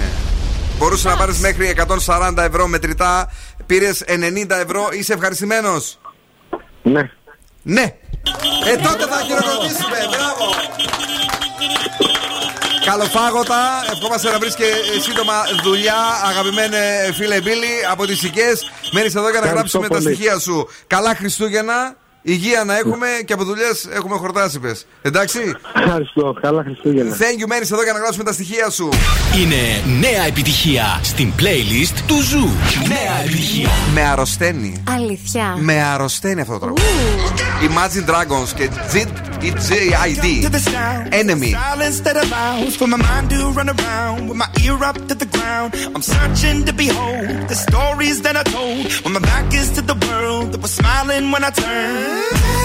[0.78, 1.76] Μπορούσε να πάρεις μέχρι
[2.06, 3.32] 140 ευρώ μετρητά.
[3.66, 4.90] Πήρες 90 ευρώ.
[4.92, 6.00] Είσαι ευχαριστημένος;
[6.84, 7.10] Ναι.
[7.62, 7.82] Ναι.
[8.66, 9.98] Ε, τότε θα χειροκροτήσουμε.
[10.10, 10.54] Μπράβο.
[12.86, 13.60] Καλοφάγωτα.
[13.94, 14.66] Ευχόμαστε να βρεις και
[15.02, 15.34] σύντομα
[15.64, 15.98] δουλειά,
[16.30, 18.72] αγαπημένε φίλε Μπίλη, από τις οικές.
[18.92, 20.16] Μένεις εδώ για να Ευχαριστώ γράψουμε τα πολύ.
[20.16, 20.70] στοιχεία σου.
[20.88, 21.96] Καλά Χριστούγεννα.
[22.28, 24.86] Υγεία να έχουμε και από δουλειές έχουμε χορτάσει, πες.
[25.02, 25.40] Εντάξει;
[25.76, 26.36] Ευχαριστώ.
[26.42, 27.16] Καλά Χριστούγεννα.
[27.16, 28.90] Thank you, μένει εδώ για να γράψουμε τα στοιχεία σου.
[29.42, 29.56] Είναι
[30.00, 32.50] νέα επιτυχία στην playlist του Ζου.
[32.88, 33.70] Νέα επιτυχία.
[33.94, 34.84] Με αρρωσταίνει.
[34.90, 35.58] Αλήθεια.
[35.60, 36.84] Με αρρωσταίνει αυτό το τραγούδι.
[37.62, 40.26] Imagine Dragons και GJID.
[41.22, 41.52] Enemy.
[41.52, 45.30] Silence that allows for my mind to run around with my ear up to the
[45.36, 45.70] ground.
[45.96, 49.98] I'm searching to behold the stories that I told when my back is to the
[50.06, 52.15] world that was smiling when I turned.
[52.16, 52.65] move.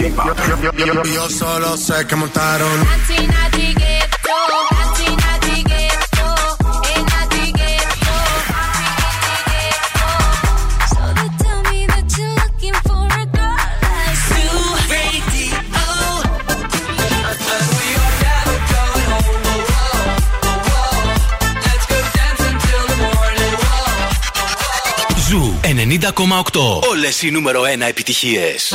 [0.00, 2.86] Luis y J Yo solo sé que montaron.
[25.28, 26.88] Ζου 90,8.
[26.90, 28.74] Όλες οι νούμερο 1 επιτυχίες.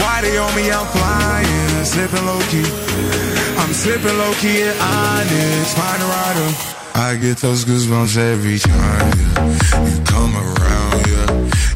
[0.00, 0.70] Why they on me?
[0.70, 2.64] I'm flying, slipping low key.
[3.60, 6.48] I'm slipping low key at Onyx, find a rider.
[6.94, 9.84] I get those goosebumps every time, yeah.
[9.84, 11.30] You come around, yeah.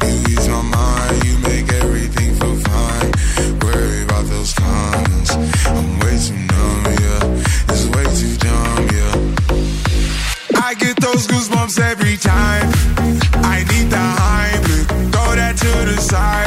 [0.09, 3.11] You ease my mind, you make everything feel fine.
[3.61, 5.35] Worry about those comments.
[5.67, 7.69] I'm way too numb, yeah.
[7.69, 10.63] It's way too dumb, yeah.
[10.65, 12.67] I get those goosebumps every time.
[13.45, 16.46] I need the Heimlich, throw that to the side.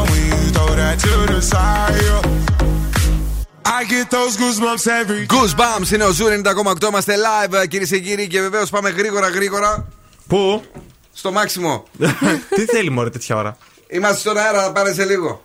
[0.91, 2.01] when you throw that to the side.
[2.03, 2.39] yeah.
[3.65, 6.83] I get those goosebumps every Goosebumps είναι ο Zoo 90,8.
[6.89, 9.87] Είμαστε live κυρίες και κύριοι και βεβαίως πάμε γρήγορα γρήγορα.
[10.27, 10.63] Πού;
[11.13, 11.83] Στο μάξιμο.
[12.55, 13.57] Τι θέλει μωρέ τέτοια ώρα;
[13.87, 15.43] Είμαστε στον αέρα, θα πάρε σε λίγο.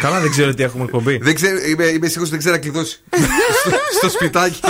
[0.00, 1.18] Καλά δεν ξέρω τι έχουμε εκπομπή.
[1.22, 3.00] Δεν ξέρω, είμαι, είμαι σίγουρος ότι δεν ξέρει να κλειδώσει.
[3.60, 4.60] στο, στο σπιτάκι.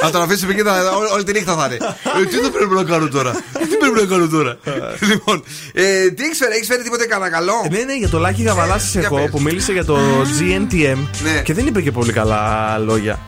[0.00, 1.74] Θα τον αφήσουμε εκεί, θα- όλη, όλη τη νύχτα θα είναι.
[2.22, 4.58] Ε, τι δεν πρέπει να κάνω τώρα; Τι πρέπει να κάνω τώρα;
[5.00, 8.18] λοιπόν, ε, τι έχεις φέρει, έχεις φέρει τίποτε κανένα καλό; Ε, Ναι, ναι, για το
[8.18, 9.30] Λάκη Γαβαλάσης Για εγώ πες.
[9.30, 9.98] που μίλησε για το
[10.40, 11.42] GNTM Ναι.
[11.44, 13.18] και δεν είπε και πολύ καλά λόγια.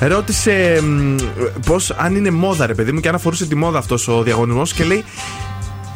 [0.00, 0.82] Ρώτησε
[1.66, 4.72] πώς αν είναι μόδα, ρε παιδί μου, και αν αφορούσε τη μόδα αυτός ο διαγωνισμός
[4.72, 5.04] και λέει.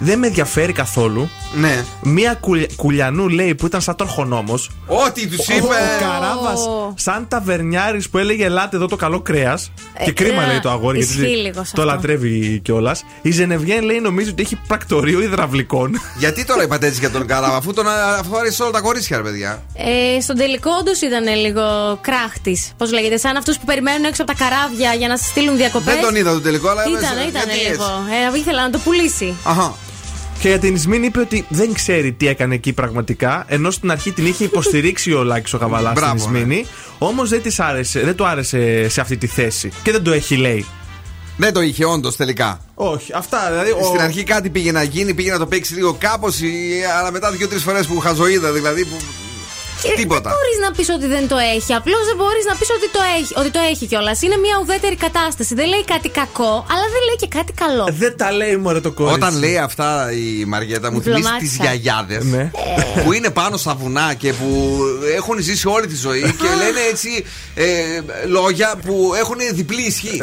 [0.03, 1.31] Δεν με ενδιαφέρει καθόλου.
[1.55, 1.85] Ναι.
[2.03, 4.71] Μία κουλ- κουλιανού λέει που ήταν σαν τροχονόμος.
[4.87, 5.63] Ό,τι τους είπε.
[5.65, 5.69] Ο
[6.01, 6.61] Καράβας,
[6.95, 9.73] σαν ταβερνιάρης που έλεγε Ελάτε εδώ το καλό κρέας.
[10.05, 11.85] και κρίμα ε, λέει το αγόρι, ισχύει γιατί λίγο σε το αυτό.
[11.85, 13.05] λατρεύει κιόλας.
[13.23, 16.01] Η Ζενεβιέν λέει νομίζω ότι έχει πρακτορείο υδραυλικών.
[16.19, 17.87] Γιατί τώρα είπατε έτσι για τον Καράβα, αφού τον
[18.19, 19.63] αφού άρεσε όλα τα κορίτσια, ρε παιδιά.
[20.17, 21.63] Ε, στον τελικό όντως ήταν λίγο
[22.01, 22.73] κράχτης.
[22.77, 25.95] Πώς λέγεται, σαν αυτούς που περιμένουν έξω από τα καράβια για να σε στείλουν διακοπές.
[25.95, 26.83] Δεν τον είδα το τελικό, αλλά.
[26.83, 27.85] Ήταν, μέσα- ήταν γιατί λίγο.
[27.85, 28.37] έτσι.
[28.37, 29.35] Ε, ήθελα να το πουλήσει.
[29.45, 29.75] Αχα.
[30.41, 34.13] Και για την Ισμήν είπε ότι δεν ξέρει τι έκανε εκεί πραγματικά, ενώ στην αρχή
[34.13, 36.39] την είχε υποστηρίξει ο Λάκης ο Καβαλά στην Μπράβο, ναι.
[36.39, 36.67] Ισμήνη.
[36.99, 39.71] Όμως δεν, της άρεσε, δεν του άρεσε σε αυτή τη θέση.
[39.83, 40.67] Και δεν το έχει, λέει.
[41.37, 42.61] Δεν το είχε όντως τελικά.
[42.75, 43.71] Όχι, αυτά δηλαδή.
[43.71, 46.39] ο- Στην αρχή κάτι πήγε να γίνει, πήγε να το παίξει λίγο κάπως,
[47.01, 48.85] αλλά μετά δύο-τρεις φορές που χαζοείδα δηλαδή.
[48.85, 48.97] Που...
[50.01, 50.29] Τίποτα.
[50.31, 51.71] Δεν μπορείς να πεις ότι δεν το έχει.
[51.81, 54.23] Απλώς δεν μπορείς να πεις ότι το έχει, ότι το έχει κιόλας.
[54.23, 55.55] Είναι μια ουδέτερη κατάσταση.
[55.55, 57.85] Δεν λέει κάτι κακό, αλλά δεν λέει και κάτι καλό.
[58.03, 59.19] Δεν τα λέει μωρέ το κορίτσι.
[59.21, 61.63] Όταν λέει αυτά η Μαριέτα, μου θυμίζει τις Διπλωμάτισα.
[61.65, 62.51] γιαγιάδες Ναι.
[63.05, 64.79] που είναι πάνω στα βουνά και που
[65.17, 67.25] έχουν ζήσει όλη τη ζωή και λένε έτσι
[67.55, 67.67] ε,
[68.27, 70.23] λόγια που έχουν διπλή ισχύ.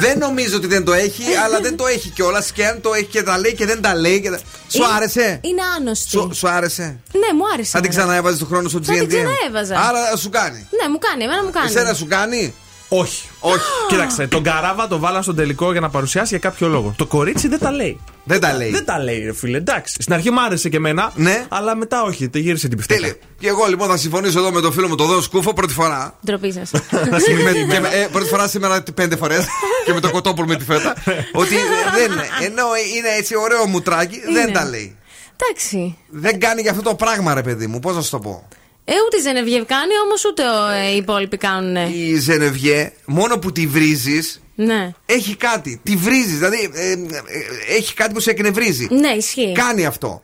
[0.00, 2.52] δεν νομίζω ότι δεν το έχει, αλλά δεν το έχει κιόλας.
[2.52, 4.20] Και αν το έχει και τα λέει και δεν τα λέει.
[4.20, 4.38] Και τα...
[4.68, 6.08] Σου Είναι- άρεσε; Είναι άνοστή.
[6.10, 7.70] Σου, σου άρεσε; Ναι, μου άρεσε.
[7.70, 8.02] Θα την εμένα.
[8.04, 8.91] ξαναέβαζες το χρόνο στο GNT.
[8.98, 9.88] Θα την ξαναέβαζα.
[9.88, 10.66] Άρα σου κάνει.
[10.82, 11.66] Ναι, μου κάνει, εμένα μου κάνει.
[11.66, 12.54] Εσένα σου κάνει;
[12.88, 13.28] Όχι.
[13.40, 13.64] Όχι.
[13.88, 16.94] Κοίταξε, τον καράβα το βάλαν στον τελικό για να παρουσιάσει για κάποιο λόγο.
[16.96, 18.00] Το κορίτσι δεν τα λέει.
[18.24, 18.70] Δεν τα λέει.
[18.70, 19.56] Δεν τα λέει, ρε φίλε.
[19.56, 19.96] Εντάξει.
[20.00, 21.12] Στην αρχή μου άρεσε και εμένα.
[21.14, 21.46] Ναι.
[21.48, 22.28] Αλλά μετά όχι.
[22.28, 23.00] Τη γύρισε την πιστέλα.
[23.00, 23.16] Τέλεια.
[23.38, 26.14] Και εγώ λοιπόν θα συμφωνήσω εδώ με το φίλο μου το Δόν Σκούφο πρώτη φορά.
[26.26, 26.70] Ντροπή σας.
[27.92, 29.46] Ε, πρώτη φορά σήμερα πέντε φορές.
[29.86, 30.94] και με το κοτόπουλο με τη φέτα.
[31.32, 31.54] ότι
[31.94, 32.10] δεν.
[32.42, 32.64] Ενώ
[32.96, 34.96] είναι έτσι ωραίο μουτράκι, δεν τα λέει.
[35.36, 35.96] Εντάξει.
[36.08, 37.78] Δεν κάνει για αυτό το πράγμα, ρε παιδί μου.
[37.78, 38.48] Πώς να σου το πω.
[38.84, 40.42] Ε, ούτε η Ζενεβιέ κάνει, όμως ούτε
[40.86, 41.76] ε, οι υπόλοιποι κάνουν.
[41.76, 44.92] Η Ζενεβιέ, μόνο που τη βρίζεις, ναι.
[45.06, 45.80] Έχει κάτι.
[45.82, 46.36] Τη βρίζεις.
[46.36, 46.96] Δηλαδή, ε, ε,
[47.76, 48.88] έχει κάτι που σε εκνευρίζει.
[48.90, 49.52] Ναι, ισχύει.
[49.52, 50.22] Κάνει αυτό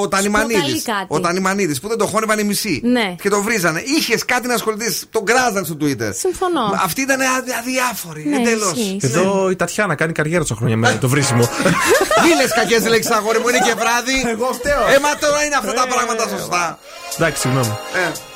[0.00, 0.82] ο Τανιμανίδη.
[1.08, 2.80] Ο Τανιμανίδη που δεν το χώνευαν οι μισοί.
[2.84, 3.14] Ναι.
[3.22, 3.82] Και το βρίζανε.
[3.84, 5.04] Είχες κάτι να ασχοληθείς.
[5.10, 6.10] το κράζαν στο Twitter.
[6.12, 6.80] Συμφωνώ.
[6.84, 7.20] Αυτή ήταν
[7.58, 8.24] αδιάφορη.
[8.28, 8.96] Ναι, Εντελώς.
[9.00, 9.52] Εδώ ναι.
[9.52, 11.42] η Τατιάνα κάνει καριέρα στο χρόνια με το βρίσιμο.
[12.24, 14.30] Μην λε κακές λέξεις, αγόρι μου, είναι και βράδυ.
[14.30, 14.82] Εγώ φταίω.
[14.88, 16.78] Ε, τώρα είναι αυτά τα πράγματα σωστά.
[17.16, 17.78] Εντάξει, συγγνώμη.
[17.94, 18.29] Ε.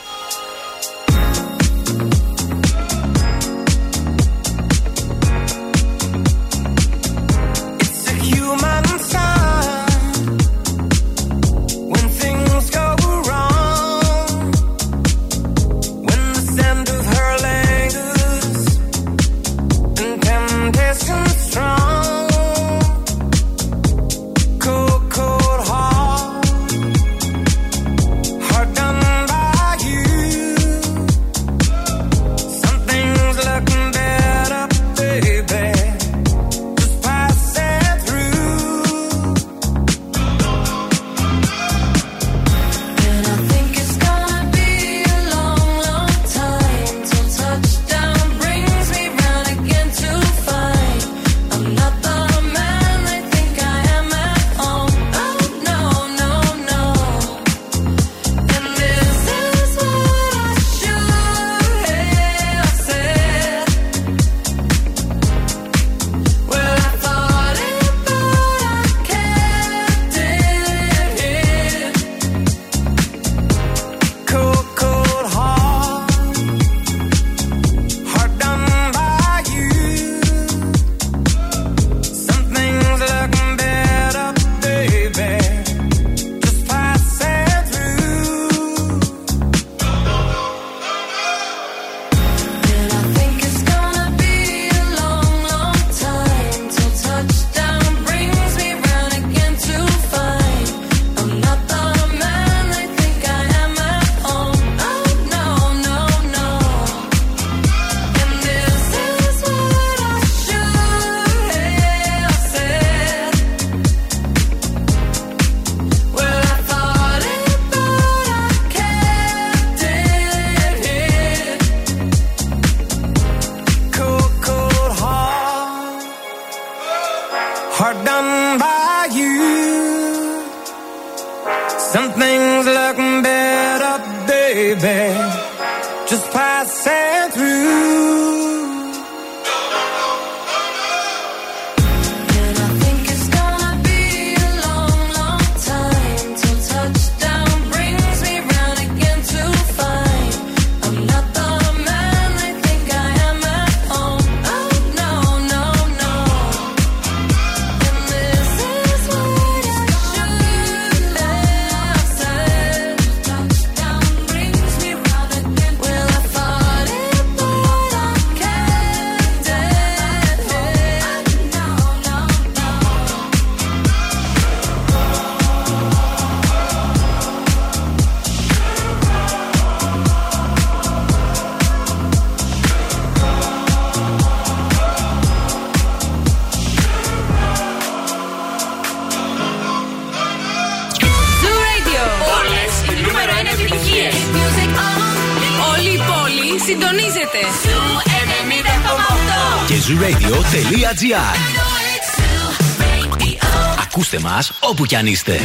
[204.35, 205.41] μας όπου κι αν είστε.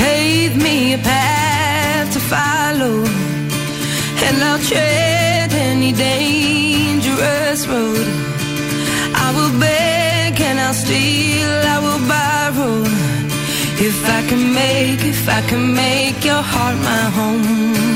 [0.00, 2.96] Pave me a path to follow
[4.26, 8.06] And I'll tread any dangerous road.
[9.24, 12.76] I will beg and I'll steal, I will borrow.
[13.88, 17.93] If I can make, if I can make your heart my home.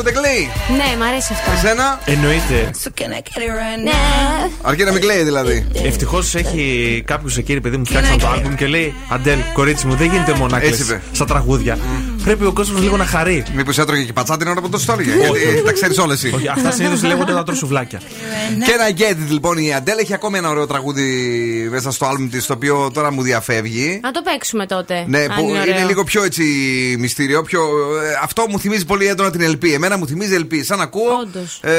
[0.00, 0.48] Αυτό σου άρεσε που τεκλεί.
[0.76, 1.50] Ναι, μ' αρέσει αυτό.
[1.56, 2.70] Εσένα; Εννοείται.
[2.82, 3.90] So can I get it right Ναι.
[3.90, 4.50] now?
[4.62, 5.66] Αρκεί να μην κλαίει δηλαδή.
[5.84, 9.94] Ευτυχώς έχει κάποιου εκεί, ρε παιδί μου, φτιάξαν το album και λέει Αντέλ, κορίτσι μου,
[9.94, 11.00] δεν γίνεται μόνο να Έτσι κλαις είπε.
[11.12, 11.78] στα τραγούδια.
[12.24, 13.44] Πρέπει ο κόσμος λίγο να χαρεί.
[13.54, 15.10] Μήπως έτρωγε και πατσά την ώρα που το στόλιγε.
[15.14, 16.34] Γιατί τα ξέρεις όλες εσύ.
[16.34, 18.00] Όχι, αυτά συνήθως λέγονται να τρως σουβλάκια.
[18.64, 21.08] Και ένα get it λοιπόν η Αντέλ έχει ακόμη ένα ωραίο τραγούδι
[21.70, 24.00] μέσα στο άλμπουμ της το οποίο τώρα μου διαφεύγει.
[24.02, 25.04] Να το παίξουμε τότε.
[25.08, 25.86] Ναι, αν που είναι, είναι ωραίο.
[25.86, 26.42] λίγο πιο έτσι
[26.98, 27.42] μυστήριο.
[27.42, 27.60] Πιο,
[28.04, 29.68] ε, αυτό μου θυμίζει πολύ έντονα την LP.
[29.74, 30.54] Εμένα μου θυμίζει LP.
[30.62, 31.60] Σαν να ακούω Όντως.
[31.62, 31.72] ε,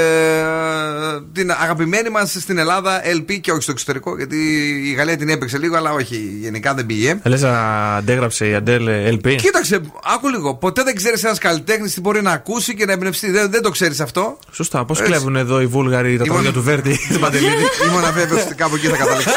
[1.33, 4.17] την αγαπημένη μας στην Ελλάδα LP και όχι στο εξωτερικό.
[4.17, 4.37] Γιατί
[4.85, 7.19] η Γαλλία την έπαιξε λίγο, αλλά όχι, γενικά δεν πήγε.
[7.23, 9.35] Λες να αντέγραψε η Αντέλ LP.
[9.35, 9.81] Κοίταξε,
[10.15, 10.55] άκου λίγο.
[10.55, 13.31] Ποτέ δεν ξέρεις ένας καλλιτέχνης τι μπορεί να ακούσει και να εμπνευστεί.
[13.31, 14.37] Δεν, δεν το ξέρεις αυτό.
[14.51, 15.11] Σωστά, πώς Έτσι.
[15.11, 17.65] κλέβουν εδώ οι Βούλγαροι τα τραγούδια του Βέρντι στην Παντελίδη.
[17.87, 19.31] Ήμουν βέβαιο ότι κάπου εκεί θα καταλήξω.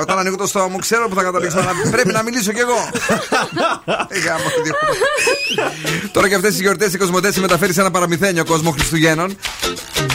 [0.00, 1.58] Όταν ανοίγω το στόμα μου, ξέρω που θα καταλήξω.
[1.58, 2.88] Αλλά πρέπει να μιλήσω κι εγώ.
[4.08, 4.96] Ε, γάμο, τι έχουμε.
[6.12, 9.36] Τώρα και αυτές τις γιορτές η Κοσμοτέ συμμεταφέρει σε ένα παραμυθένιο κόσμο Χριστουγέννων.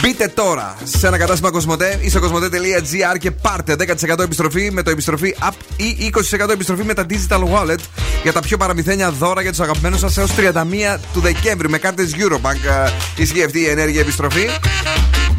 [0.00, 4.90] Μπείτε τώρα σε ένα κατάστημα Κοσμοτέ ή στο κοσμοτέ.gr και πάρτε 10% επιστροφή με το
[4.90, 7.78] επιστροφή app ή 20% επιστροφή με τα digital wallet
[8.22, 12.10] για τα πιο παραμυθένια δώρα για τους αγαπημένους σας έως 31 του Δεκέμβρη με κάρτες
[12.16, 12.84] Eurobank.
[12.86, 12.90] ε,
[13.22, 14.48] Ισχύει αυτή η ενέργεια επιστροφή.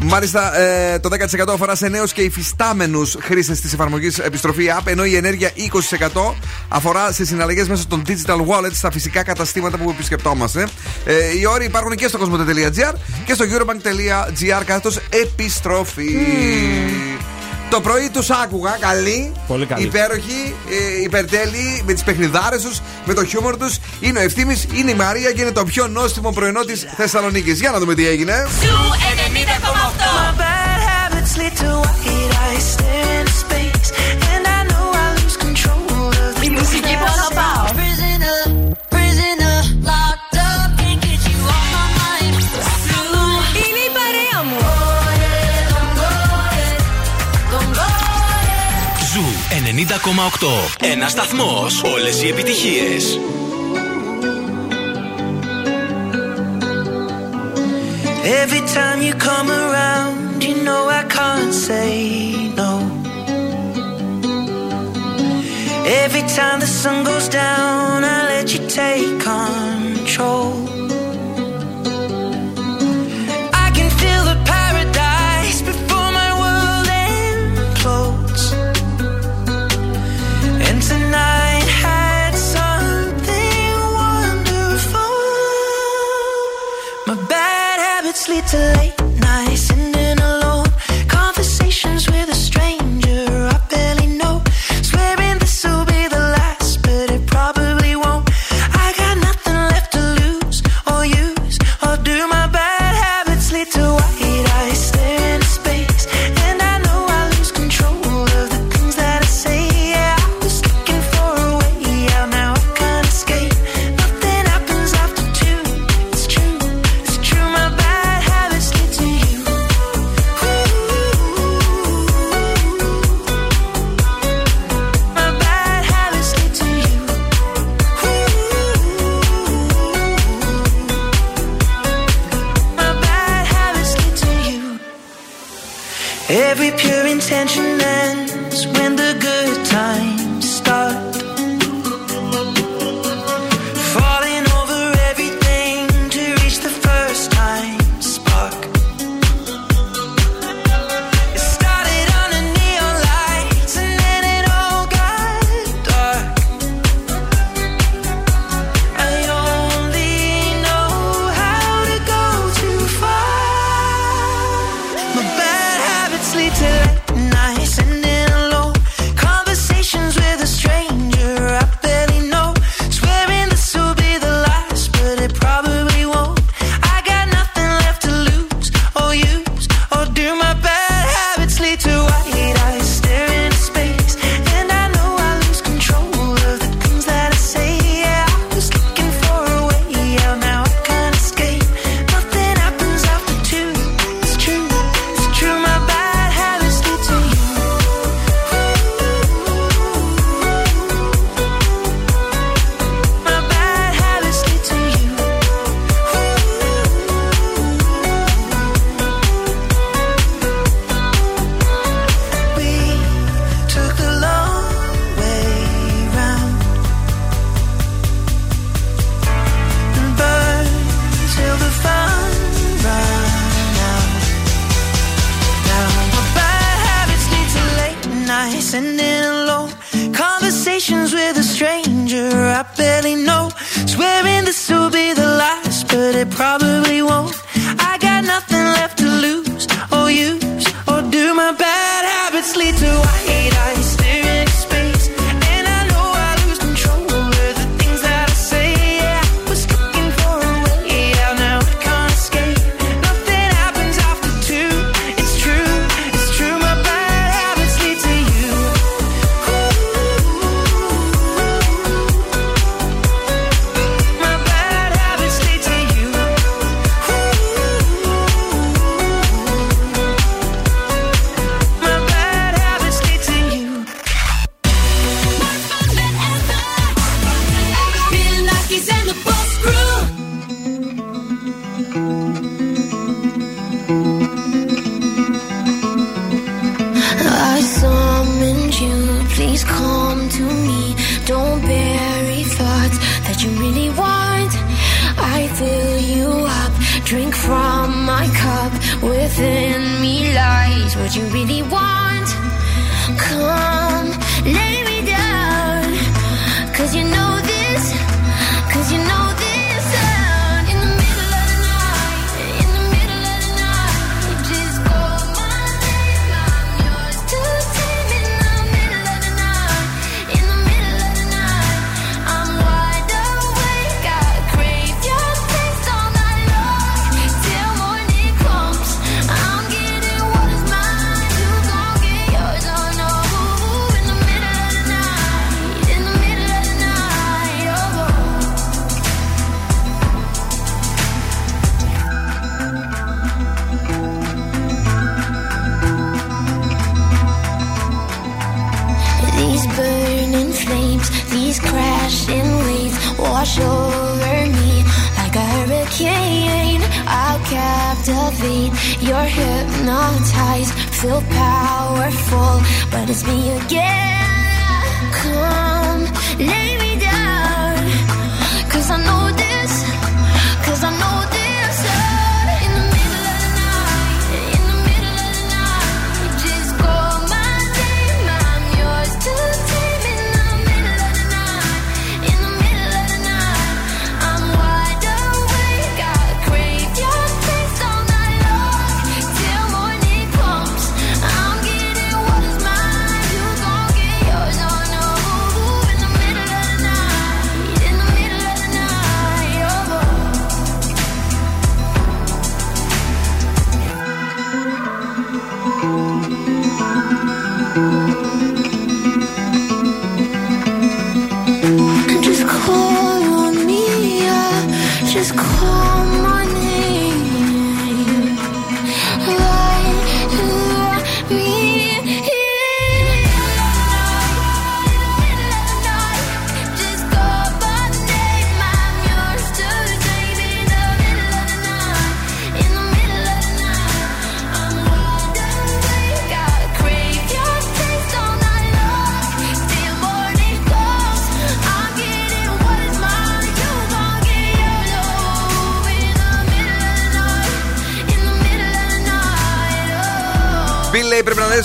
[0.00, 5.04] Μάλιστα, ε, το 10% αφορά σε νέους και υφιστάμενους χρήστες της εφαρμογής επιστροφή app, ενώ
[5.04, 6.34] η ενέργεια 20%
[6.68, 10.68] αφορά σε συναλλαγές μέσω των digital wallets στα φυσικά καταστήματα που επισκεπτόμαστε.
[11.04, 12.92] Ε, οι όροι υπάρχουν και στο cosmote.gr
[13.24, 16.16] και στο eurobank.gr κάθετο επιστροφή.
[17.70, 19.82] Το πρωί τους άκουγα καλή, Πολύ καλή.
[19.84, 20.54] υπέροχοι,
[20.98, 23.78] ε, υπερτέλειοι, με τις παιχνιδάρες τους, με το χιούμορ τους.
[24.00, 27.60] Είναι ο ευθύνη, είναι η Μαρία και είναι το πιο νόστιμο πρωινό της Θεσσαλονίκης.
[27.60, 28.46] Για να δούμε τι έγινε.
[30.18, 31.54] My bad habits lead
[50.80, 51.66] Ένα σταθμό.
[51.94, 52.96] Όλε οι επιτυχίε.
[58.42, 61.92] Every time you come around, you know I can't say
[62.60, 62.72] no.
[66.02, 70.77] Every time the sun goes down, I let you take control.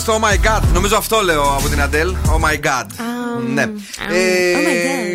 [0.07, 0.63] Λέει πρέπει να λες το Oh my god.
[0.73, 2.15] Νομίζω αυτό λέω από την Αντέλ.
[2.25, 2.85] Oh my god.
[3.53, 3.61] ναι.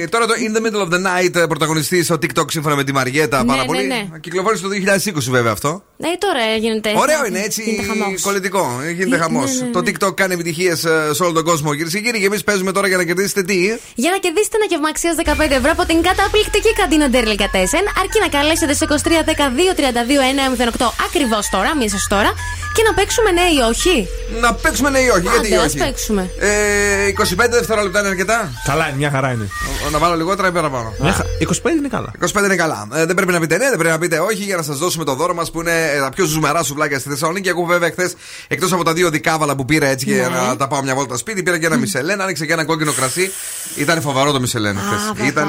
[0.03, 2.85] Ε, τώρα το In the Middle of the Night ε, πρωταγωνιστής στο TikTok σύμφωνα με
[2.85, 3.39] τη Μαριέτα.
[3.39, 3.87] Ναι, πάρα ναι, πολύ.
[3.87, 4.09] ναι.
[4.21, 5.83] Κυκλοφόρησε το 2020 βέβαια αυτό.
[5.97, 6.93] Ναι, τώρα γίνεται.
[6.97, 8.21] Ωραίο είναι έτσι Γίνεται χαμός.
[8.23, 8.81] κολλητικό.
[8.87, 9.51] Ε, Γίνεται χαμός.
[9.61, 10.79] ναι, ναι, Το TikTok κάνει επιτυχίες
[11.11, 12.19] σε όλο τον κόσμο, κυρίες και κύριοι.
[12.21, 13.57] Και εμείς παίζουμε τώρα για να κερδίσετε τι;
[13.95, 18.19] Για να κερδίσετε ένα γεύμα αξίας 15 ευρώ από την καταπληκτική καντίνα Ντέρλι Κατέσεν, αρκεί
[18.21, 22.31] να καλέσετε σε 23 12 2 32 108 ακριβώς τώρα, μία σας τώρα,
[22.75, 24.09] και να παίξουμε ναι ή όχι;
[24.41, 25.21] Να παίξουμε ναι ή όχι.
[25.21, 25.77] γιατί Άντε, ας όχι.
[25.79, 26.31] παίξουμε.
[26.39, 29.49] Ε, 25 δευτερόλεπτα είναι αρκετά; Καλά, είναι, μια χαρά είναι.
[29.87, 32.11] Ο- Να βάλω λιγότερα ή παραπάνω; Μια χα- 25 είναι καλά.
[32.19, 32.89] 25 είναι καλά.
[32.95, 35.05] Ε, δεν πρέπει να πείτε ναι, δεν πρέπει να πείτε όχι για να σας δώσουμε
[35.05, 37.49] το δώρο μας που είναι ε, τα πιο ζουμερά σουβλάκια στη Θεσσαλονίκη.
[37.49, 38.15] Εγώ βέβαια χθες
[38.49, 40.37] εκτός από τα δύο δικάβαλα που πήρα έτσι για Ναι.
[40.37, 43.31] να τα πάω μια βόλτα σπίτι, πήρα και ένα Μισελέν, άνοιξε και ένα κόκκινο κρασί.
[43.77, 45.27] Ήταν φοβερό το Μισελέν χθες.
[45.29, 45.49] Ήταν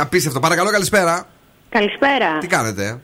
[0.00, 0.40] απίστευτο.
[0.40, 1.26] Παρακαλώ, καλησπέρα.
[1.68, 2.38] Καλησπέρα.
[2.40, 3.00] Τι κάνετε,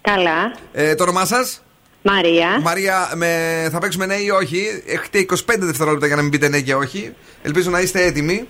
[0.00, 0.54] Καλά.
[0.72, 1.62] ε, Το όνομά σας;
[2.06, 2.60] Μαρία.
[2.62, 3.28] Μαρία, με...
[3.72, 4.82] θα παίξουμε ναι ή όχι.
[4.86, 7.14] Έχετε 25 δευτερόλεπτα για να μην πείτε ναι και όχι.
[7.42, 8.48] Ελπίζω να είστε έτοιμοι.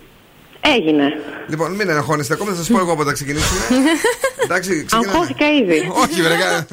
[0.61, 1.05] Έγινε.
[1.49, 3.61] Λοιπόν, μην αγχώνεστε ακόμα, θα σας πω εγώ πότε θα ξεκινήσουμε.
[4.45, 5.19] Εντάξει, ξεκινάμε.
[5.19, 5.91] Αγχώθηκα ήδη.
[6.03, 6.67] Όχι, βρε.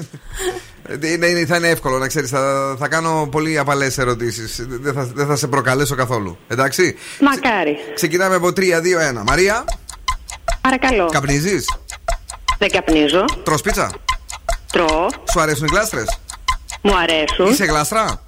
[1.13, 2.29] Είναι, είναι, θα είναι εύκολο να ξέρεις.
[2.29, 4.65] Θα, θα κάνω πολύ απαλές ερωτήσεις.
[4.69, 6.37] Δεν θα, δεν θα σε προκαλέσω καθόλου.
[6.47, 6.95] Εντάξει.
[7.19, 7.77] Μακάρι.
[7.93, 9.23] Ξεκινάμε από 3, 2, 1.
[9.27, 9.63] Μαρία,
[10.61, 11.05] Παρακαλώ.
[11.05, 11.65] καπνίζεις;
[12.57, 13.25] Δεν καπνίζω.
[13.43, 13.91] Τρώ πίτσα;
[14.71, 15.07] Τρώω.
[15.31, 16.19] Σου αρέσουν οι γλάστρες;
[16.81, 17.51] Μου αρέσουν.
[17.51, 18.21] Είσαι γλάστρα;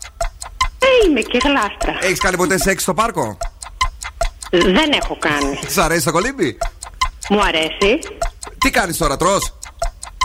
[0.79, 1.97] Ε, είμαι και γλάστρα.
[2.01, 3.37] Έχεις κάνει ποτέ σεξ στο πάρκο;
[4.51, 5.59] Δεν έχω κάνει.
[5.67, 6.57] Σ' αρέσει το κολύμπι;
[7.29, 7.99] Μου αρέσει.
[8.57, 9.37] Τι κάνεις τώρα, τρώ.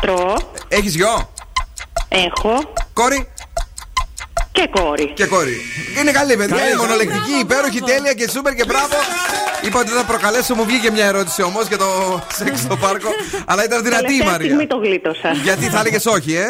[0.01, 0.35] Τρώω.
[0.69, 1.31] Έχεις γιο;
[2.09, 2.73] Έχω.
[2.93, 3.29] Κόρη;
[4.53, 5.13] Και κόρη.
[5.15, 5.57] Και κόρη.
[6.01, 6.69] Είναι καλή παιδιά, Καλή.
[6.71, 7.95] είναι μονολεκτική, Μπράβο, υπέροχη, μπράβο.
[7.95, 8.95] τέλεια και σούπερ και μπράβο.
[9.63, 11.87] Είπα ότι δεν θα προκαλέσω, μου βγήκε μια ερώτηση όμως για το
[12.39, 13.09] σεξ στο πάρκο.
[13.47, 14.47] Αλλά ήταν δυνατή η Τελευταία Μαρία.
[14.47, 15.33] στιγμή το γλίτωσα.
[15.33, 16.47] Γιατί θα έλεγες όχι, ε;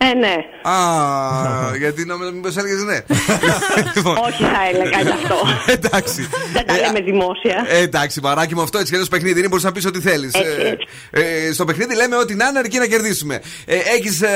[0.00, 0.34] Ε, ναι.
[0.72, 2.98] Α, γιατί νόμιζα μήπως έλεγες ναι.
[3.94, 5.36] Λοιπόν, Όχι θα έλεγα γι' αυτό.
[5.76, 6.28] Εντάξει.
[6.52, 7.64] Δεν τα λέμε δημόσια.
[7.68, 10.34] Ε, εντάξει, μαράκι μου, αυτό έτσι και παιχνίδι είναι, μπορείς να πεις ό,τι θέλεις.
[10.34, 10.76] Έτσι,
[11.10, 13.40] Ε, στο παιχνίδι λέμε ότι να είναι αρκεί να κερδίσουμε.
[13.64, 14.28] Ε, Έχεις ε,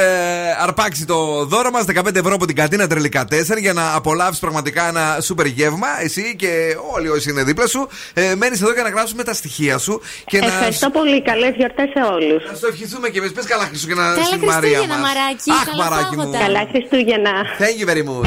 [0.60, 4.88] αρπάξει το δώρο μας, 15 ευρώ από την καντίνα Τρελικά 4 για να απολαύσεις πραγματικά
[4.88, 5.86] ένα σούπερ γεύμα.
[6.02, 7.88] Εσύ και όλοι όσοι είναι δίπλα σου.
[8.14, 10.46] Ε, Μένεις εδώ για να γράψουμε τα στοιχεία σου και να.
[10.46, 11.22] Ευχαριστώ πολύ.
[11.22, 12.50] Καλές γιορτές σε όλους.
[12.50, 13.32] Να στο ευχηθούμε και εμείς.
[13.32, 15.12] Πες καλά Χριστούγεννα Καλά στην Μαρία Χριστούγεννα, μας.
[15.12, 15.50] μαράκι.
[15.54, 16.22] Αχ, καλά μαράκι μου.
[16.22, 16.38] Πάγωτα.
[16.44, 17.32] Καλά Χριστούγεννα.
[17.62, 18.26] Thank you very much.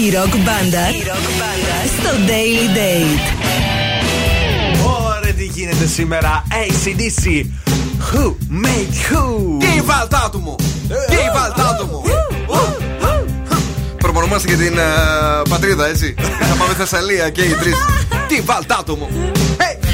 [0.00, 0.84] Η ροκ μπάντα
[1.96, 3.24] στο Daily Date.
[5.16, 6.42] Ωραία, τι γίνεται σήμερα.
[6.62, 7.24] ACDC.
[8.12, 8.24] Who
[8.64, 9.24] made who?
[9.58, 10.56] Τι βαλτάτου μου!
[11.08, 12.02] Τι βαλτάτου μου!
[13.98, 14.82] Προπονούμαστε και την ε,
[15.48, 16.14] πατρίδα, έτσι.
[16.50, 17.74] Θα πάμε Θεσσαλία και οι τρεις.
[18.28, 19.08] Τι βαλτάτου μου!
[19.58, 19.85] Hey!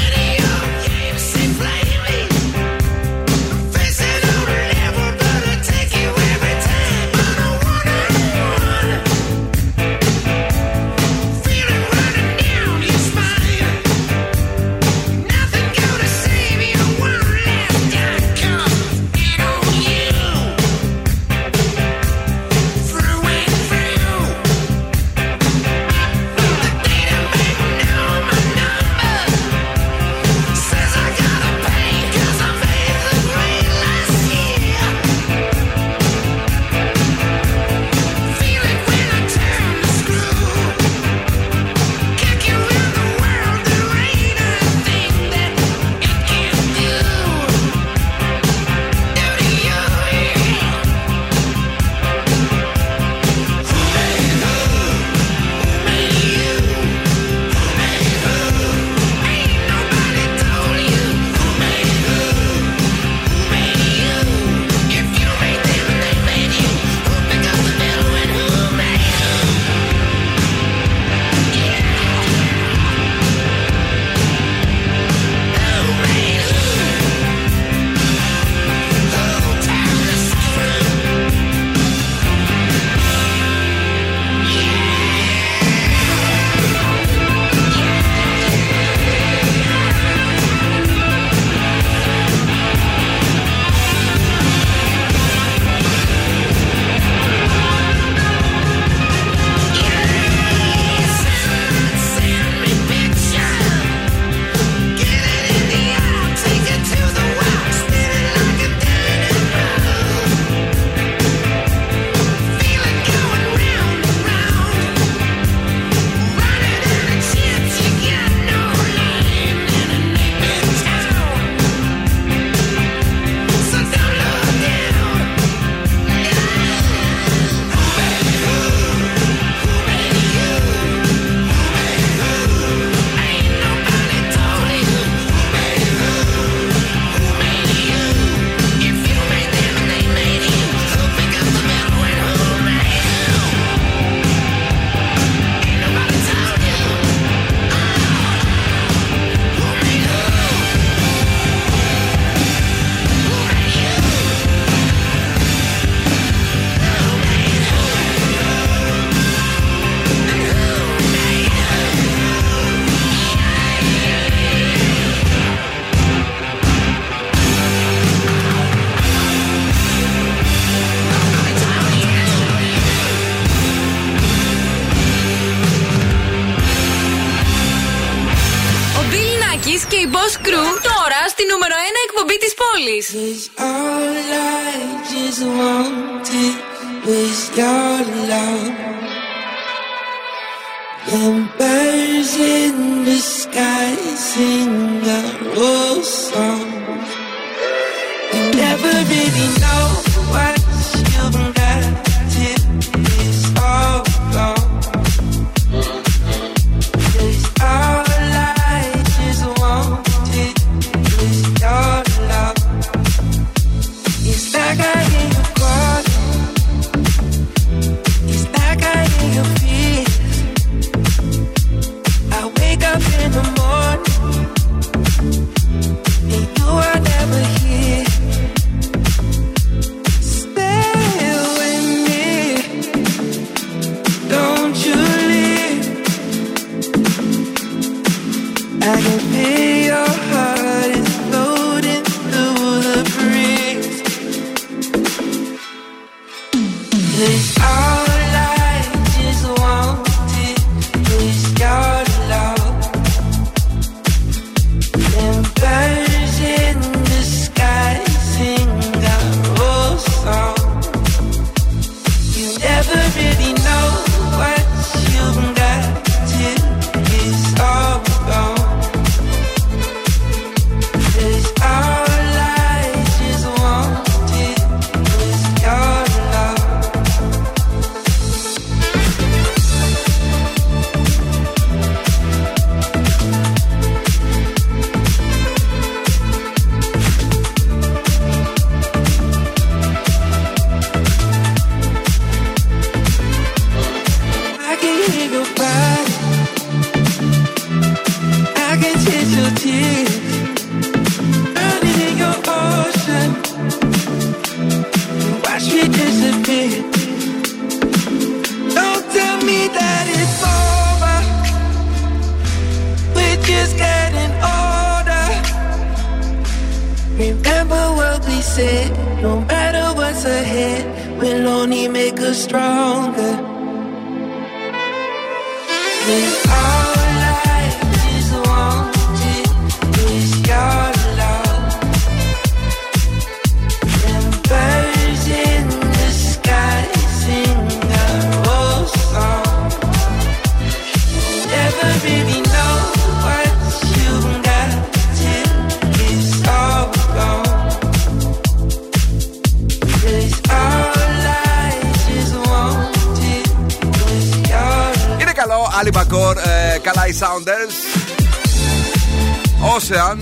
[359.93, 360.17] Ocean.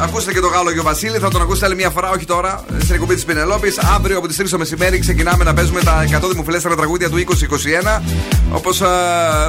[0.00, 2.94] Ακούστε και τον Γάλλο Άγιο Βασίλη, θα τον ακούσετε άλλη μια φορά, όχι τώρα, στην
[2.94, 3.78] εκπομπή της Πινελόπης.
[3.78, 8.02] Αύριο από τις 3 το μεσημέρι ξεκινάμε να παίζουμε τα 100 δημοφιλέστερα τραγούδια του 2021.
[8.52, 8.82] Όπως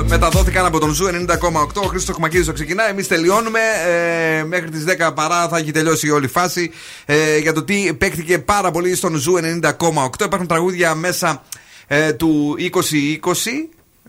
[0.08, 1.82] μεταδόθηκαν από τον Zoo 90,8.
[1.84, 2.90] Ο Χρήστος Χμακίδη το ξεκινά.
[2.90, 3.60] Εμείς τελειώνουμε.
[3.88, 6.72] Ε, μέχρι τις 10 παρά θα έχει τελειώσει η όλη φάση.
[7.06, 10.26] Ε, για το τι παίχτηκε πάρα πολύ στον Zoo 90,8.
[10.26, 11.44] Υπάρχουν τραγούδια μέσα
[11.88, 12.70] ε, του 2020.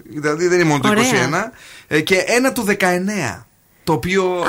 [0.04, 1.50] Δηλαδή δεν είναι μόνο το Ωραία.
[1.50, 1.58] 21.
[1.86, 3.44] Ε, και ένα του 19.
[3.84, 4.44] Το οποίο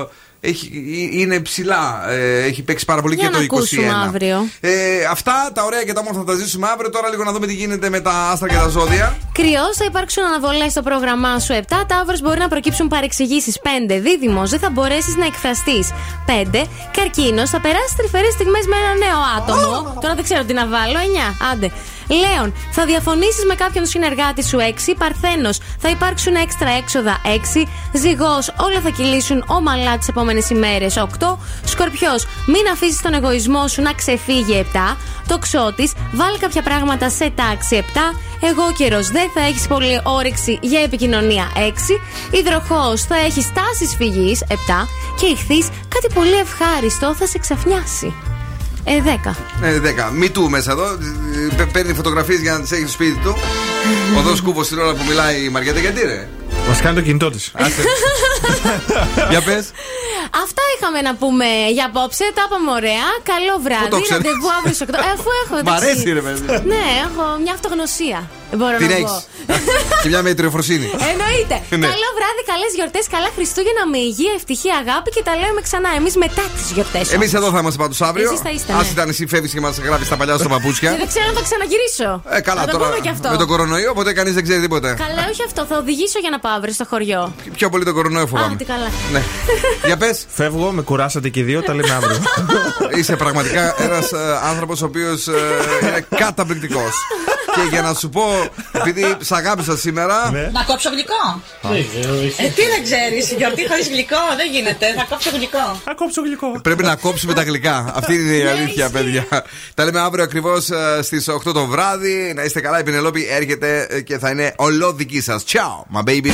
[0.00, 0.04] ε,
[0.40, 0.66] έχει,
[1.12, 2.10] ε, είναι ψηλά.
[2.10, 3.46] Ε, έχει παίξει πάρα πολύ Για και να το 21.
[3.46, 4.48] ακούσουμε αύριο.
[4.60, 6.90] Ε, αυτά τα ωραία και τα όμορφα θα τα ζήσουμε αύριο.
[6.90, 9.16] Τώρα λίγο να δούμε τι γίνεται με τα άστρα και τα ζώδια.
[9.32, 11.62] Κρυός, θα υπάρξουν αναβολές στο πρόγραμμά σου 7.
[11.86, 14.00] Ταύρο μπορεί να προκύψουν παρεξηγήσεις 5.
[14.00, 15.88] Δίδυμο, δεν θα μπορέσεις να εκφραστείς
[16.26, 16.66] 5.
[16.92, 19.98] Καρκίνος, θα περάσεις τρυφερές στιγμές με ένα νέο άτομο.
[20.00, 20.98] Τώρα δεν ξέρω τι να βάλω.
[20.98, 21.34] 9.
[21.52, 21.70] Άντε.
[22.08, 24.94] Λέων, θα διαφωνήσεις με κάποιον συνεργάτη σου 6.
[24.98, 27.66] Παρθένος, θα υπάρξουν έξτρα έξοδα 6.
[27.92, 31.38] Ζυγός, όλα θα κυλήσουν ομαλά τις επόμενες ημέρες 8.
[31.64, 34.96] Σκορπιός, μην αφήσεις τον εγωισμό σου να ξεφύγει 7.
[35.28, 38.14] Τοξότης, βάλει κάποια πράγματα σε τάξη 7.
[38.40, 42.00] Εγώ καιρός, δεν θα έχεις πολύ όρεξη για επικοινωνία 6.
[42.30, 44.88] Υδροχός, θα έχεις τάσεις φυγής 7.
[45.20, 48.14] Και ηχθείς, κάτι πολύ ευχάριστο θα σε ξαφνιάσει.
[48.88, 49.36] Ε, 10.
[49.62, 50.10] Ε, 10.
[50.12, 50.84] Μη του μέσα εδώ.
[50.92, 53.36] Ε, παι- Παίρνει φωτογραφίες για να τις έχεις στο σπίτι του.
[54.18, 55.78] Ο δός κούβο την ώρα που μιλάει η Μαριέτα.
[55.80, 56.28] Γιατί ρε;
[56.68, 57.52] Μας κάνει το κινητό της.
[59.32, 59.64] Για πες.
[60.44, 62.24] Αυτά είχαμε να πούμε για απόψε.
[62.38, 63.06] Τα είπαμε ωραία.
[63.32, 63.90] Καλό βράδυ.
[63.94, 64.94] το ξέρεις; Ραντεβού αύριο στι 8.
[65.08, 65.54] Ε, αφού έχω.
[65.56, 65.84] Μ' εντάξει.
[65.84, 66.46] αρέσει, ρε παιδί.
[66.72, 68.18] Ναι, έχω μια αυτογνωσία.
[68.50, 69.16] Δεν μπορώ Την να έχεις.
[69.16, 69.54] πω.
[70.02, 70.86] Και μια μετριοφροσύνη.
[71.12, 71.56] Εννοείται.
[71.80, 71.86] Ναι.
[71.92, 76.14] Καλό βράδυ, καλές γιορτές, καλά Χριστούγεννα με υγεία, ευτυχία, αγάπη και τα λέμε ξανά εμείς
[76.24, 77.04] μετά τις γιορτές.
[77.16, 78.28] Εμείς εδώ θα είμαστε πάντως αύριο.
[78.30, 78.92] Εσείς θα είστε, Α ναι.
[78.96, 80.90] ήταν εσύ φεύγεις και μας γράφεις τα παλιά σου παπούτσια.
[80.92, 82.08] Και δεν ξέρω αν θα ξαναγυρίσω.
[82.36, 82.84] Ε, καλά θα το τώρα.
[82.88, 83.26] πούμε και αυτό.
[83.34, 84.88] Με τον κορονοϊό, οπότε κανείς δεν ξέρει τίποτα.
[85.04, 85.60] Καλά, όχι αυτό.
[85.70, 87.32] Θα οδηγήσω για να πάω αύριο στο χωριό.
[87.52, 88.56] Πιο πολύ τον κορονοϊό Α, φοβάμαι.
[88.56, 88.88] τι καλά.
[89.12, 89.22] Ναι.
[89.86, 90.24] Για πες.
[90.28, 92.16] Φεύγω, με κουράσατε και οι δύο, τα λέμε αύριο.
[92.96, 94.12] Είσαι πραγματικά ένας
[94.50, 95.26] άνθρωπος ο οποίος
[95.82, 96.92] είναι καταπληκτικός.
[97.62, 98.22] Και για να σου πω,
[98.72, 100.30] επειδή σ' αγάπησα σήμερα.
[100.30, 100.50] Ναι.
[100.52, 101.42] Να κόψω γλυκό.
[102.42, 104.86] Ε, τι δεν ξέρεις, γιορτή χωρίς γλυκό δεν γίνεται.
[104.96, 105.80] Θα κόψω γλυκό.
[105.84, 106.60] Θα κόψω γλυκό.
[106.62, 107.92] Πρέπει να κόψουμε τα γλυκά.
[107.94, 109.26] Αυτή είναι η αλήθεια, παιδιά.
[109.74, 110.68] Τα λέμε αύριο ακριβώς
[111.02, 112.32] στις 8 το βράδυ.
[112.36, 115.44] Να είστε καλά, η Πινελόπη έρχεται ε, και θα είναι ολόδική σας.
[115.52, 116.32] Ciao, my baby.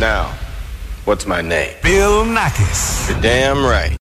[0.00, 0.24] Now,
[1.04, 1.74] what's my name?
[1.82, 3.08] Bill Nackis.
[3.08, 3.96] You're damn right.